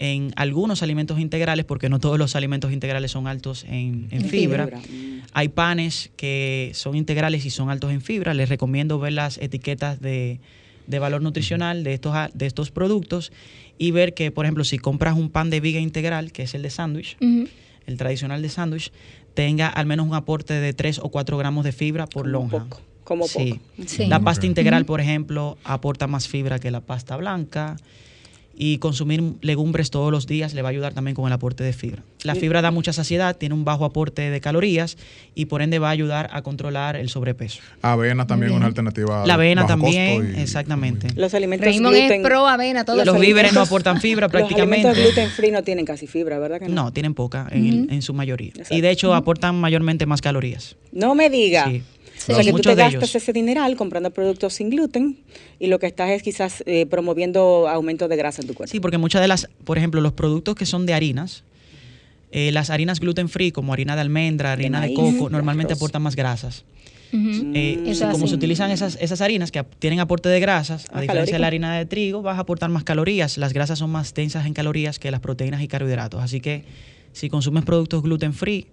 [0.00, 4.66] en algunos alimentos integrales, porque no todos los alimentos integrales son altos en, fibra.
[4.66, 5.18] fibra, mm.
[5.32, 8.32] Hay panes que son integrales y son altos en fibra.
[8.34, 10.38] Les recomiendo ver las etiquetas de,
[10.86, 13.32] de valor nutricional de estos, a- de estos productos
[13.76, 16.62] y ver que, por ejemplo, si compras un pan de viga integral, que es el
[16.62, 17.16] de sándwich,
[17.86, 18.92] el tradicional de sándwich,
[19.34, 22.58] tenga al menos un aporte de 3 o 4 gramos de fibra por Como lonja.
[22.64, 23.52] poco, como Sí.
[23.52, 23.62] poco.
[23.86, 24.06] Sí.
[24.06, 27.76] La pasta integral, por ejemplo, aporta más fibra que la pasta blanca.
[28.60, 31.72] Y consumir legumbres todos los días le va a ayudar también con el aporte de
[31.72, 32.02] fibra.
[32.24, 34.98] La fibra da mucha saciedad, tiene un bajo aporte de calorías
[35.36, 37.60] y por ende va a ayudar a controlar el sobrepeso.
[37.82, 39.24] Avena también Muy una alternativa.
[39.24, 41.06] La avena bajo también, costo y- exactamente.
[41.14, 43.18] Los alimentos Raymond gluten, es pro avena, todo Los eso.
[43.18, 45.02] víveres no aportan fibra Los alimentos prácticamente.
[45.02, 46.74] gluten free no tienen casi fibra, ¿verdad que no?
[46.86, 48.48] No, tienen poca en, en su mayoría.
[48.48, 48.74] Exacto.
[48.74, 50.74] Y de hecho aportan mayormente más calorías.
[50.90, 51.66] No me diga.
[51.70, 51.82] Sí.
[52.28, 53.14] O sea, que tú te gastas ellos.
[53.14, 55.18] ese dineral comprando productos sin gluten
[55.58, 58.70] y lo que estás es quizás eh, promoviendo aumento de grasa en tu cuerpo.
[58.70, 61.44] Sí, porque muchas de las, por ejemplo, los productos que son de harinas,
[62.32, 65.80] eh, las harinas gluten free, como harina de almendra, harina de, maíz, coco, normalmente arroz.
[65.80, 66.64] aportan más grasas.
[67.10, 68.28] Eh, Eso es como así.
[68.28, 71.78] se utilizan esas, esas harinas que tienen aporte de grasas, a diferencia de la harina
[71.78, 73.38] de trigo, vas a aportar más calorías.
[73.38, 76.22] Las grasas son más densas en calorías que las proteínas y carbohidratos.
[76.22, 76.64] Así que
[77.12, 78.66] si consumes productos gluten free,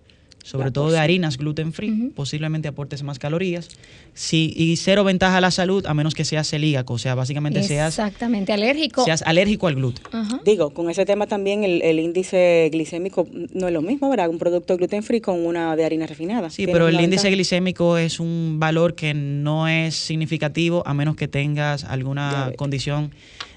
[0.46, 1.04] sobre La todo de porción.
[1.04, 3.68] harinas gluten free, posiblemente aportes más calorías.
[4.14, 7.64] Sí, y cero ventaja a la salud a menos que seas celíaco, o sea, básicamente
[7.64, 9.04] seas, Exactamente, alérgico.
[9.04, 10.04] seas alérgico al gluten.
[10.46, 14.30] Digo, con ese tema también el, el índice glicémico no es lo mismo, ¿verdad?
[14.30, 16.52] Un producto gluten free con una de harina refinada.
[16.52, 17.30] Sí, pero el índice ventaja.
[17.30, 22.58] glicémico es un valor que no es significativo a menos que tengas alguna Diabetes.
[22.58, 23.12] condición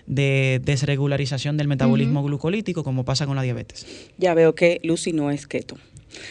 [0.06, 3.86] de desregularización del metabolismo glucolítico, como pasa con la diabetes.
[4.16, 5.76] Ya veo que Lucy no es keto.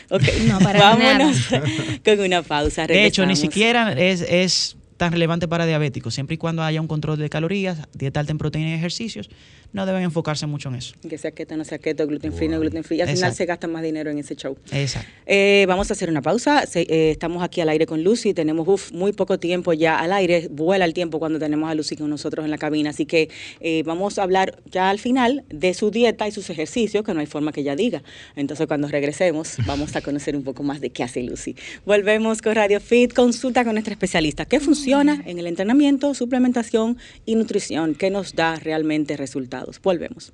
[0.10, 1.38] Ok, No, para vámonos
[2.06, 2.88] con una pausa.
[2.88, 3.40] De hecho, ni regresamos.
[3.54, 6.14] siquiera es, es tan relevante para diabéticos.
[6.14, 9.30] Siempre y cuando haya un control de calorías, dieta alta en proteínas y ejercicios,
[9.74, 10.96] no deben enfocarse mucho en eso.
[11.08, 13.02] Que sea keto, no sea keto, gluten free, no gluten free.
[13.02, 13.36] Al final Exacto.
[13.36, 14.58] se gasta más dinero en ese show.
[14.72, 15.08] Exacto.
[15.26, 16.66] Eh, vamos a hacer una pausa.
[16.66, 18.34] Se- eh, estamos aquí al aire con Lucy.
[18.34, 20.48] Tenemos uf, muy poco tiempo ya al aire.
[20.50, 22.90] Vuela el tiempo cuando tenemos a Lucy con nosotros en la cabina.
[22.92, 23.30] Así que
[23.60, 27.20] eh, vamos a hablar ya al final de su dieta y sus ejercicios, que no
[27.20, 28.02] hay forma que ella diga.
[28.38, 31.56] Entonces, cuando regresemos, vamos a conocer un poco más de qué hace Lucy.
[31.86, 33.14] Volvemos con Radio Fit.
[33.14, 34.46] Consulta con nuestra especialista.
[34.46, 34.87] ¿Qué funciona
[35.26, 37.94] en el entrenamiento, suplementación y nutrición?
[37.96, 39.82] ¿Qué nos da realmente resultados?
[39.82, 40.32] Volvemos.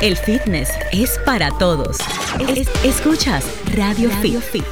[0.00, 1.96] El fitness es para todos.
[2.54, 4.64] Es- escuchas Radio, Fit.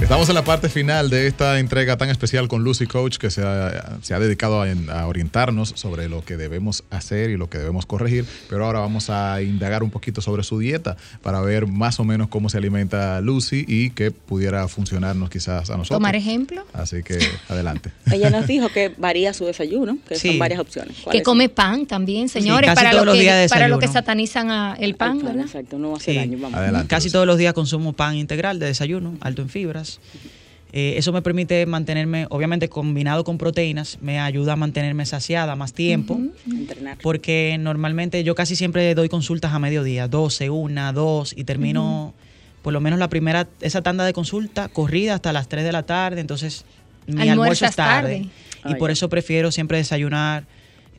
[0.00, 3.42] Estamos en la parte final de esta entrega tan especial con Lucy Coach que se
[3.42, 7.58] ha, se ha dedicado a, a orientarnos sobre lo que debemos hacer y lo que
[7.58, 12.00] debemos corregir, pero ahora vamos a indagar un poquito sobre su dieta para ver más
[12.00, 15.98] o menos cómo se alimenta Lucy y qué pudiera funcionarnos quizás a nosotros.
[15.98, 16.64] Tomar ejemplo.
[16.72, 17.92] Así que adelante.
[18.12, 20.28] Ella nos dijo que varía su desayuno, que Sí.
[20.30, 20.96] son varias opciones.
[20.96, 23.68] Que ¿Cuáles come pan también, señores, casi para, todos lo los que, días de para
[23.68, 25.44] lo que satanizan a el pan, El ¿verdad?
[25.44, 26.16] Exacto, no hace Sí.
[26.16, 26.38] daño.
[26.40, 26.58] Vamos.
[26.58, 26.88] Adelante.
[26.88, 27.12] Casi Lucy.
[27.12, 29.89] todos los días consumo pan integral de desayuno, alto en fibras.
[30.72, 35.72] Eh, eso me permite mantenerme, obviamente combinado con proteínas, me ayuda a mantenerme saciada más
[35.72, 36.20] tiempo.
[36.48, 36.98] Entrenar.
[37.02, 42.14] Porque normalmente yo casi siempre doy consultas a mediodía, 12, 1, 2, y termino
[42.62, 45.82] por lo menos la primera, esa tanda de consulta corrida hasta las 3 de la
[45.84, 46.64] tarde, entonces
[47.06, 48.28] mi almuerzo es tarde.
[48.62, 48.76] tarde.
[48.76, 50.44] Y por eso prefiero siempre desayunar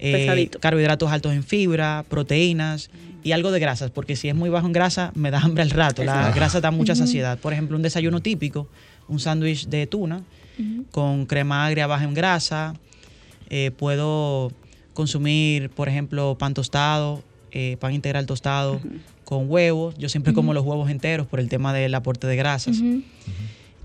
[0.02, 0.60] eh, Pesadito.
[0.60, 2.89] carbohidratos altos en fibra, proteínas
[3.24, 5.70] y algo de grasas, porque si es muy bajo en grasa me da hambre al
[5.70, 7.38] rato, la grasa da mucha saciedad.
[7.38, 8.68] Por ejemplo, un desayuno típico,
[9.08, 10.24] un sándwich de tuna
[10.91, 12.76] con crema agria baja en grasa,
[13.49, 14.52] eh, puedo
[14.93, 18.80] consumir, por ejemplo, pan tostado, eh, pan integral tostado
[19.24, 19.95] con huevos.
[19.97, 22.78] Yo siempre como los huevos enteros por el tema del aporte de grasas.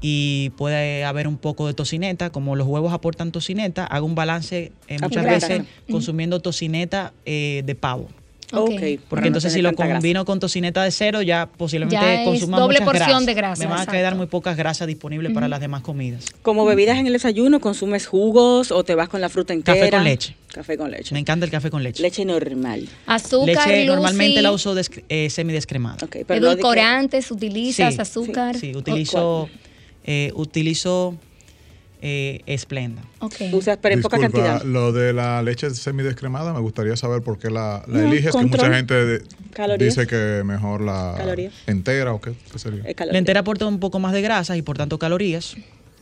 [0.01, 4.73] Y puede haber un poco de tocineta, como los huevos aportan tocineta, hago un balance
[4.89, 5.49] eh, muchas grasa.
[5.49, 8.09] veces consumiendo tocineta eh, de pavo.
[8.49, 9.95] Porque no entonces si lo grasa.
[9.95, 13.27] combino con tocineta de cero, ya posiblemente Ya consuma doble muchas porción grasas.
[13.27, 16.27] de grasa, Me van a quedar muy pocas grasas disponibles para las demás comidas.
[16.43, 19.77] Como bebidas en el desayuno, ¿consumes jugos o te vas con la fruta entera?
[19.79, 20.37] Café con leche.
[20.55, 21.13] Café con leche.
[21.13, 22.01] Me encanta el café con leche.
[22.01, 22.89] Leche normal.
[23.07, 25.97] Azúcar, Leche Lucy, normalmente la uso des- eh, semidescremada.
[26.05, 28.57] Ok, pero no de que- edulcorantes, utilizas Sí, azúcar.
[28.57, 29.49] Sí, utilizo,
[30.07, 31.17] eh, utilizo
[32.03, 33.03] eh, Splenda.
[33.21, 33.35] Ok.
[33.53, 34.63] Usas, pero en poca cantidad.
[34.63, 38.33] lo de la leche semidescremada, me gustaría saber por qué la, la No, eliges, que
[38.33, 38.67] control.
[38.67, 39.23] mucha gente de-
[39.79, 41.55] dice que mejor la Calorías.
[41.67, 42.83] entera o qué, qué sería.
[42.85, 42.95] Eh.
[43.11, 45.57] La entera aporta un poco más de grasas y por tanto calorías.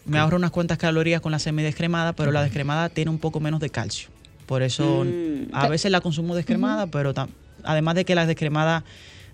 [0.04, 3.60] Me ahorro unas cuantas calorías con la semidescremada, pero la descremada tiene un poco menos
[3.60, 4.10] de calcio.
[4.44, 5.54] Por eso Mm.
[5.54, 7.14] a veces la consumo descremada, pero
[7.62, 8.84] además de que la descremada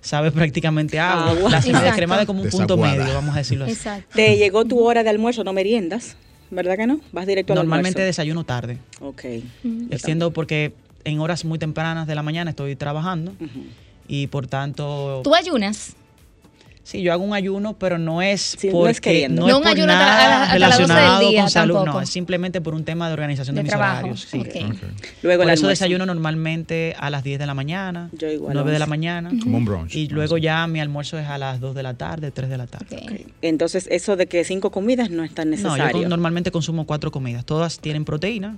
[0.01, 1.51] sabe prácticamente agua, Agua.
[1.51, 2.23] la semidescremada Exacto.
[2.23, 3.75] es como un punto medio, vamos a decirlo así.
[3.75, 4.07] Exacto.
[4.15, 6.17] Te llegó tu hora de almuerzo, no meriendas,
[6.51, 7.01] ¿verdad que no?
[7.13, 8.07] Vas directo al Normalmente almuerzo.
[8.07, 8.79] desayuno tarde.
[9.01, 9.25] Ok.
[9.91, 10.73] Extiendo porque
[11.05, 13.33] en horas muy tempranas de la mañana estoy trabajando
[14.09, 15.95] y por tanto ¿Tú ayunas?
[16.91, 19.63] Sí, yo hago un ayuno, pero no es Sí, no porque no, No es un
[19.63, 21.97] por ayuno nada hasta las 12 del relacionado día con salud, tampoco.
[21.99, 24.27] no, es simplemente por un tema de organización de, De mis trabajo, horarios.
[24.29, 24.39] sí.
[24.41, 24.47] ok.
[24.47, 24.53] Ok.
[25.23, 25.67] Luego Por eso almuerzo.
[25.69, 28.91] desayuno normalmente a las 10 de la mañana, Yo igual, 9 de la 11.
[28.91, 29.31] mañana.
[29.41, 29.95] Como un brunch.
[29.95, 32.67] Y luego ya mi almuerzo es a las 2 de la tarde, 3 de la
[32.67, 32.97] tarde.
[33.03, 33.13] Ok.
[33.43, 36.01] Entonces, eso de que cinco comidas no es tan No, yo necesario.
[36.01, 37.45] con- normalmente consumo cuatro comidas.
[37.45, 38.57] Todas tienen proteína.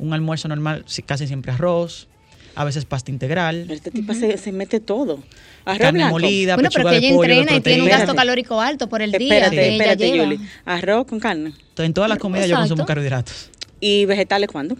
[0.00, 2.08] Un almuerzo normal, casi siempre arroz,
[2.56, 5.20] a veces pasta integral, Este tipo se, se mete todo.
[5.64, 6.12] Arroz carne blanco.
[6.12, 8.88] molida, Bueno, pero pechuga que de ella de entrena y tiene un gasto calórico alto
[8.88, 10.24] por el día Espérate, que ella espérate, lleva.
[10.24, 10.48] Yuli.
[10.64, 11.52] Arroz con carne.
[11.78, 13.50] En todas las comidas yo consumo carbohidratos.
[13.80, 14.76] ¿Y vegetales cuándo?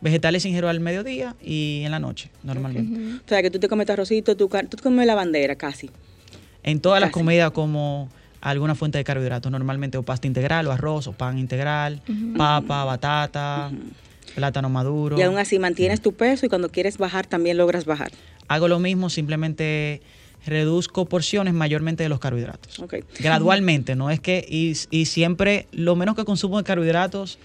[0.00, 3.20] Vegetales ingiero al mediodía y en la noche, normalmente.
[3.24, 5.90] O sea, que tú te comes tu arrocito, tú te comes la bandera casi.
[6.64, 8.08] En todas las comidas como
[8.40, 12.02] alguna fuente de carbohidratos, normalmente o pasta integral o arroz o pan integral,
[12.36, 13.70] papa, batata,
[14.34, 15.18] plátano maduro.
[15.18, 18.10] Y aún así mantienes tu peso y cuando quieres bajar también logras bajar.
[18.48, 20.02] Hago lo mismo, simplemente
[20.46, 22.78] reduzco porciones mayormente de los carbohidratos.
[23.18, 27.38] Gradualmente, no es que, y, y siempre lo menos que consumo de carbohidratos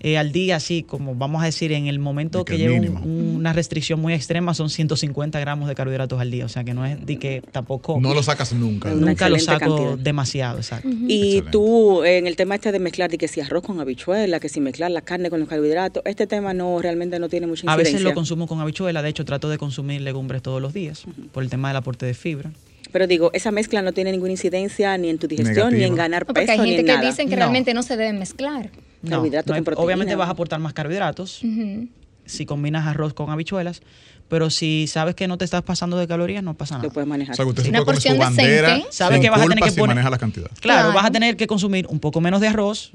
[0.00, 3.00] eh, al día, así como vamos a decir, en el momento De que que mínimo.
[3.00, 6.72] un- una restricción muy extrema son 150 gramos de carbohidratos al día, o sea que
[6.74, 8.90] no es de que tampoco, No lo sacas nunca.
[8.90, 9.98] Nunca lo saco cantidad.
[9.98, 10.88] demasiado, exacto.
[10.88, 11.50] Y Excelente.
[11.50, 14.60] tú, en el tema este de mezclar, de que si arroz con habichuela, que si
[14.60, 17.92] mezclar la carne con los carbohidratos, este tema no realmente no tiene mucha A incidencia.
[17.94, 21.42] veces lo consumo con habichuela, de hecho trato de consumir legumbres todos los días por
[21.42, 22.50] el tema del aporte de fibra.
[22.92, 26.22] Pero digo, esa mezcla no tiene ninguna incidencia ni en tu digestión, ni en ganar
[26.26, 27.06] No, peso, porque hay ni gente en que nada.
[27.06, 27.40] dicen que No.
[27.40, 28.70] realmente no se deben mezclar.
[29.02, 29.84] No, Carbohidratos no hay- con proteína.
[29.84, 31.40] obviamente vas a aportar más carbohidratos
[32.26, 33.80] si combinas arroz con habichuelas,
[34.28, 36.88] pero si sabes que no te estás pasando de calorías, no pasa nada.
[36.88, 37.32] Lo puedes manejar.
[37.32, 38.92] O sea, que usted se Una comer su porción bandera decente.
[38.92, 40.48] Sabe sin que vas a tener que si poner- maneja la cantidad.
[40.60, 40.92] Claro, Claro.
[40.92, 42.90] vas a tener que consumir un poco menos de arroz.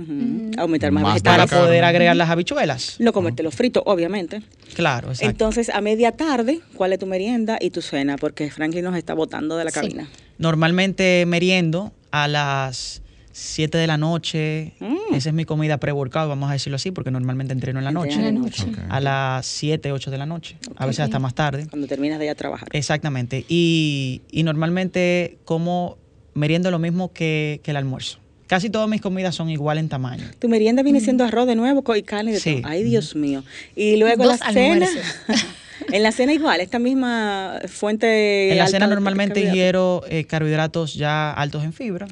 [0.57, 1.49] Aumentar más, Más para vegetales.
[1.49, 1.65] carne.
[1.65, 2.97] poder agregar las habichuelas.
[2.99, 4.43] No comértelo frito, obviamente.
[4.75, 5.29] Claro, exacto.
[5.31, 8.17] Entonces, a media tarde, ¿cuál es tu merienda y tu cena?
[8.17, 9.79] Porque Franklin nos está botando de la Sí.
[9.79, 10.07] cabina.
[10.37, 13.01] Normalmente meriendo a las
[13.33, 14.73] 7 de la noche.
[14.79, 15.15] Mm.
[15.15, 18.13] Esa es mi comida pre-workout, vamos a decirlo así, porque normalmente entreno en la noche.
[18.15, 18.65] En la noche.
[18.89, 20.55] A las 7, 8 de la noche.
[20.77, 21.67] A veces hasta más tarde.
[21.67, 22.69] Cuando terminas de ir a trabajar.
[22.71, 23.43] Exactamente.
[23.49, 25.97] Y, y normalmente como
[26.35, 28.19] meriendo lo mismo que, que el almuerzo.
[28.47, 30.25] Casi todas mis comidas son igual en tamaño.
[30.37, 32.61] Tu merienda viene siendo arroz de nuevo y carne de Sí.
[32.61, 32.71] todo.
[32.71, 33.43] Ay, Dios mío.
[33.75, 34.87] Y luego Dos la cena.
[35.91, 38.51] en la cena igual, esta misma fuente.
[38.51, 42.07] En la alta cena normalmente ingiero eh, carbohidratos ya altos en fibra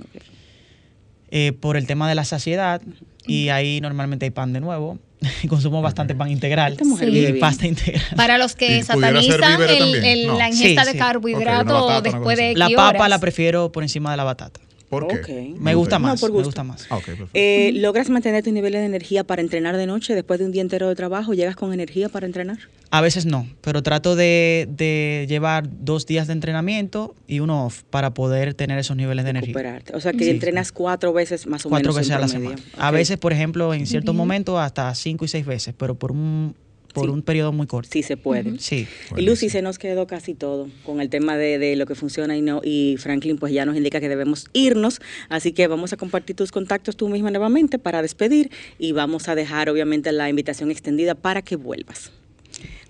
[1.32, 2.82] eh, por el tema de la saciedad
[3.26, 5.00] y ahí normalmente hay pan de nuevo.
[5.50, 7.06] Consumo bastante pan integral Sí.
[7.06, 8.04] y pasta integral.
[8.16, 10.38] Para los ¿Y que satanizan el- el- No.
[10.38, 10.98] la ingesta Sí, de sí.
[10.98, 13.10] carbohidratos batata, después de cosa La X papa horas.
[13.10, 14.60] la prefiero por encima de la batata.
[14.92, 15.56] ¿Por qué?
[15.58, 16.48] Me gusta No, más, por me gusto.
[16.50, 16.86] gusta más.
[16.92, 17.00] Ah.
[17.34, 20.62] Eh, ¿Logras mantener tus niveles de energía para entrenar de noche después de un día
[20.62, 21.34] entero de trabajo?
[21.34, 22.58] ¿Llegas con energía para entrenar?
[22.92, 27.84] A veces no, pero trato de, de llevar dos días de entrenamiento y uno off
[27.90, 29.54] para poder tener esos niveles de energía.
[29.54, 29.96] Recuperarte.
[29.96, 30.30] O sea, que Sí.
[30.30, 31.96] entrenas cuatro veces más o Cuatro menos.
[31.96, 32.58] veces en a la semana.
[32.78, 36.54] A veces, por ejemplo, en ciertos momentos hasta cinco y seis veces, pero por un,
[36.94, 37.12] por Sí.
[37.12, 37.90] un periodo muy corto.
[37.92, 38.58] Sí se puede.
[38.60, 38.88] Sí.
[39.18, 42.38] Y Lucy, se nos quedó casi todo con el tema de, de lo que funciona
[42.38, 42.62] y no.
[42.64, 45.02] Y Franklin, pues ya nos indica que debemos irnos.
[45.30, 48.52] Así que vamos a compartir tus contactos tú misma nuevamente para despedir.
[48.80, 52.12] Y vamos a dejar, obviamente, la invitación extendida para que vuelvas.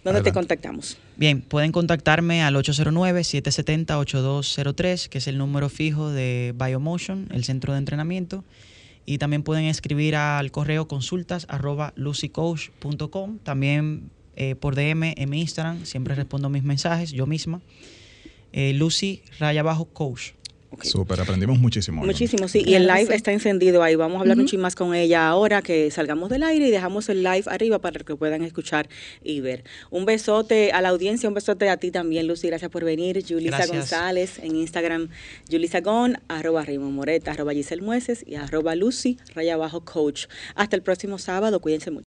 [0.03, 0.97] ¿Dónde te contactamos?
[1.15, 7.79] Bien, pueden contactarme al 809-770-8203, que es el número fijo de Biomotion, el centro de
[7.79, 8.43] entrenamiento.
[9.05, 13.39] Y también pueden escribir al correo consultas arroba lucycoach.com.
[13.39, 17.61] También eh, por DM en mi Instagram, siempre respondo mis mensajes, yo misma.
[18.53, 20.31] Eh, Lucy raya abajo coach.
[20.73, 20.85] Ok.
[20.85, 22.01] Súper, aprendimos muchísimo.
[22.05, 22.63] Muchísimo, sí.
[22.65, 23.95] Y el live está encendido ahí.
[23.95, 27.09] Vamos a hablar un chin más con ella ahora que salgamos del aire y dejamos
[27.09, 28.87] el live arriba para que puedan escuchar
[29.21, 29.65] y ver.
[29.89, 32.47] Un besote a la audiencia, un besote a ti también, Lucy.
[32.47, 33.21] Gracias por venir.
[33.27, 33.77] Julisa Gracias.
[33.77, 35.09] González en Instagram,
[35.51, 40.27] Julisa Gon, arroba Raymond Moreta, arroba Giselle Mueces y arroba Lucy, raya abajo coach.
[40.55, 41.59] Hasta el próximo sábado.
[41.59, 41.99] Cuídense mucho.